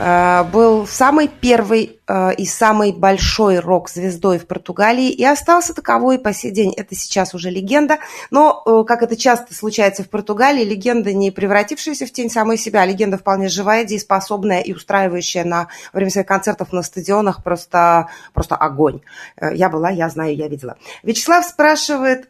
Э, 0.05 0.43
был 0.43 0.87
самой 0.89 1.29
первой 1.29 2.01
э, 2.09 2.35
и 2.35 2.45
самой 2.45 2.93
большой 2.93 3.61
рок-звездой 3.61 4.39
в 4.39 4.49
Португалии 4.49 5.11
и 5.11 5.25
остался 5.25 5.75
таковой 5.75 6.19
по 6.19 6.33
сей 6.33 6.51
день. 6.51 6.75
Это 6.77 6.97
сейчас 6.97 7.35
уже 7.35 7.51
легенда, 7.51 7.99
но, 8.33 8.63
э, 8.67 8.83
как 8.85 9.03
это 9.03 9.17
часто 9.17 9.55
случается 9.55 10.03
в 10.03 10.09
Португалии, 10.09 10.65
легенда 10.65 11.13
не 11.13 11.31
превратившаяся 11.31 12.07
в 12.07 12.11
тень 12.11 12.31
самой 12.31 12.59
себя, 12.59 12.83
а 12.83 12.87
легенда 12.87 13.17
вполне 13.17 13.49
живая, 13.49 13.85
дееспособная 13.85 14.61
и 14.61 14.73
устраивающая 14.73 15.45
на 15.45 15.69
время 15.93 16.11
своих 16.11 16.27
концертов 16.27 16.73
на 16.73 16.83
стадионах 16.83 17.45
просто, 17.45 18.09
просто 18.35 18.57
огонь. 18.57 19.03
Я 19.41 19.69
была, 19.69 19.91
я 19.91 20.09
знаю, 20.09 20.35
я 20.35 20.49
видела. 20.49 20.77
Вячеслав 21.05 21.45
спрашивает, 21.45 22.27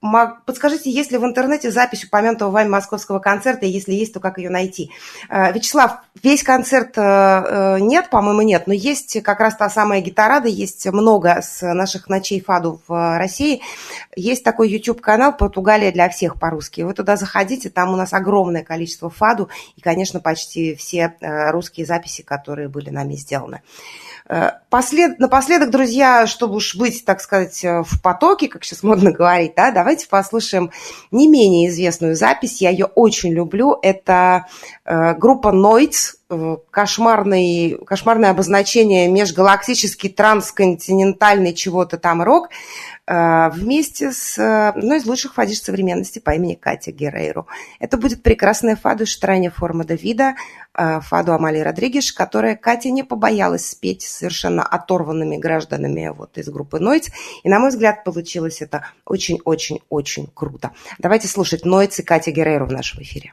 Подскажите, 0.00 0.92
есть 0.92 1.10
ли 1.10 1.18
в 1.18 1.24
интернете 1.24 1.72
запись 1.72 2.04
упомянутого 2.04 2.50
вами 2.50 2.68
московского 2.68 3.18
концерта, 3.18 3.66
и 3.66 3.70
если 3.70 3.94
есть, 3.94 4.14
то 4.14 4.20
как 4.20 4.38
ее 4.38 4.48
найти? 4.48 4.92
Э, 5.28 5.52
Вячеслав, 5.52 5.98
весь 6.22 6.44
концерт 6.44 6.96
э, 6.96 7.00
э, 7.02 7.80
нет, 7.80 8.08
по-моему, 8.08 8.42
нет, 8.42 8.68
но 8.68 8.74
есть 8.74 9.20
как 9.24 9.40
раз 9.40 9.56
та 9.56 9.68
самая 9.68 10.00
гитарада, 10.00 10.46
есть 10.46 10.86
много 10.86 11.40
с 11.42 11.62
наших 11.74 12.08
ночей 12.08 12.40
фаду 12.40 12.80
в 12.86 13.18
России. 13.18 13.60
Есть 14.14 14.44
такой 14.44 14.70
YouTube-канал 14.70 15.36
«Португалия 15.36 15.90
для 15.90 16.08
всех» 16.08 16.38
по-русски. 16.38 16.82
Вы 16.82 16.94
туда 16.94 17.16
заходите, 17.16 17.68
там 17.68 17.92
у 17.92 17.96
нас 17.96 18.12
огромное 18.12 18.62
количество 18.62 19.10
фаду 19.10 19.48
и, 19.74 19.80
конечно, 19.80 20.20
почти 20.20 20.76
все 20.76 21.16
русские 21.20 21.86
записи, 21.86 22.22
которые 22.22 22.68
были 22.68 22.90
нами 22.90 23.14
сделаны. 23.14 23.62
Послед... 24.68 25.18
Напоследок, 25.18 25.70
друзья, 25.70 26.26
чтобы 26.26 26.56
уж 26.56 26.76
быть, 26.76 27.04
так 27.06 27.22
сказать, 27.22 27.64
в 27.64 28.02
потоке, 28.02 28.48
как 28.48 28.62
сейчас 28.62 28.82
модно 28.82 29.10
говорить, 29.10 29.54
да, 29.56 29.70
давайте 29.70 30.06
послушаем 30.06 30.70
не 31.10 31.28
менее 31.28 31.68
известную 31.68 32.14
запись. 32.14 32.60
Я 32.60 32.68
ее 32.68 32.84
очень 32.84 33.32
люблю. 33.32 33.78
Это 33.80 34.46
э, 34.84 35.14
группа 35.14 35.48
Noids, 35.48 36.16
э, 36.28 36.56
кошмарный, 36.70 37.78
кошмарное 37.86 38.30
обозначение 38.30 39.08
межгалактический 39.08 40.10
трансконтинентальный 40.10 41.54
чего-то 41.54 41.96
там 41.96 42.22
рок. 42.22 42.50
Э, 43.08 43.48
вместе 43.50 44.12
с 44.12 44.36
э, 44.38 44.68
одной 44.68 44.98
из 44.98 45.06
лучших 45.06 45.32
фадиш 45.32 45.62
современности 45.62 46.18
по 46.18 46.32
имени 46.32 46.54
Катя 46.54 46.92
Герейру. 46.92 47.46
Это 47.80 47.96
будет 47.96 48.22
прекрасная 48.22 48.76
фаду 48.76 49.06
«Штране 49.06 49.50
форма 49.50 49.84
Давида», 49.84 50.34
э, 50.74 51.00
фаду 51.00 51.32
Амалии 51.32 51.60
Родригеш, 51.60 52.12
которая 52.12 52.54
Катя 52.54 52.90
не 52.90 53.04
побоялась 53.04 53.70
спеть 53.70 54.02
совершенно 54.02 54.62
оторванными 54.62 55.38
гражданами 55.38 56.12
вот 56.14 56.36
из 56.36 56.50
группы 56.50 56.80
Нойц. 56.80 57.08
И, 57.44 57.48
на 57.48 57.58
мой 57.58 57.70
взгляд, 57.70 58.04
получилось 58.04 58.60
это 58.60 58.84
очень-очень-очень 59.06 60.28
круто. 60.34 60.72
Давайте 60.98 61.28
слушать 61.28 61.64
Нойц 61.64 61.98
и 61.98 62.02
Катя 62.02 62.30
Герейру 62.30 62.66
в 62.66 62.72
нашем 62.72 63.02
эфире. 63.02 63.32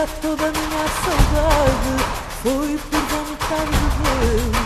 Toda 0.00 0.46
a 0.46 0.50
minha 0.50 0.86
saudade 1.04 1.94
foi 2.42 2.72
por 2.90 3.00
vontade 3.00 3.70
de 3.70 3.88
Deus? 4.00 4.56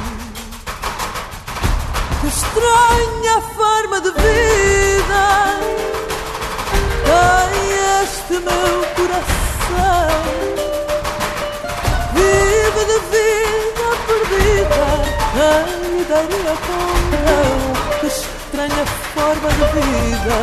Que 2.21 2.29
estranha 2.29 3.37
forma 3.57 4.01
de 4.01 4.11
vida 4.13 5.25
tem 7.05 7.55
este 8.05 8.35
meu 8.35 8.75
coração. 8.95 10.23
Vive 12.15 12.83
de 12.85 12.99
vida 13.11 13.87
perdida, 14.07 14.87
quem 15.35 16.05
daria 16.05 16.55
com 16.65 16.87
não? 17.25 17.99
Que 17.99 18.07
estranha 18.07 18.85
forma 19.13 19.49
de 19.51 19.65
vida. 19.81 20.39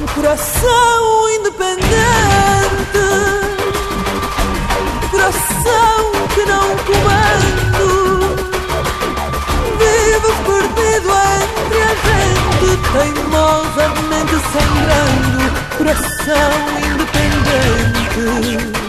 No 0.00 0.06
coração 0.14 1.30
independente 1.38 2.25
coração 5.26 6.12
que 6.34 6.44
não 6.44 6.68
comando. 6.86 7.86
Vivo 9.76 10.30
perdido 10.46 11.10
entre 11.42 11.78
a 11.82 11.94
gente 12.06 12.68
Teimosamente 12.92 14.36
sangrando 14.52 15.42
Coração 15.76 16.52
independente. 16.94 18.85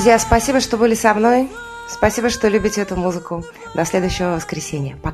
Друзья, 0.00 0.18
спасибо, 0.18 0.60
что 0.60 0.78
были 0.78 0.94
со 0.94 1.12
мной. 1.12 1.50
Спасибо, 1.86 2.30
что 2.30 2.48
любите 2.48 2.80
эту 2.80 2.96
музыку. 2.96 3.44
До 3.74 3.84
следующего 3.84 4.30
воскресенья. 4.30 4.96
Пока. 5.02 5.09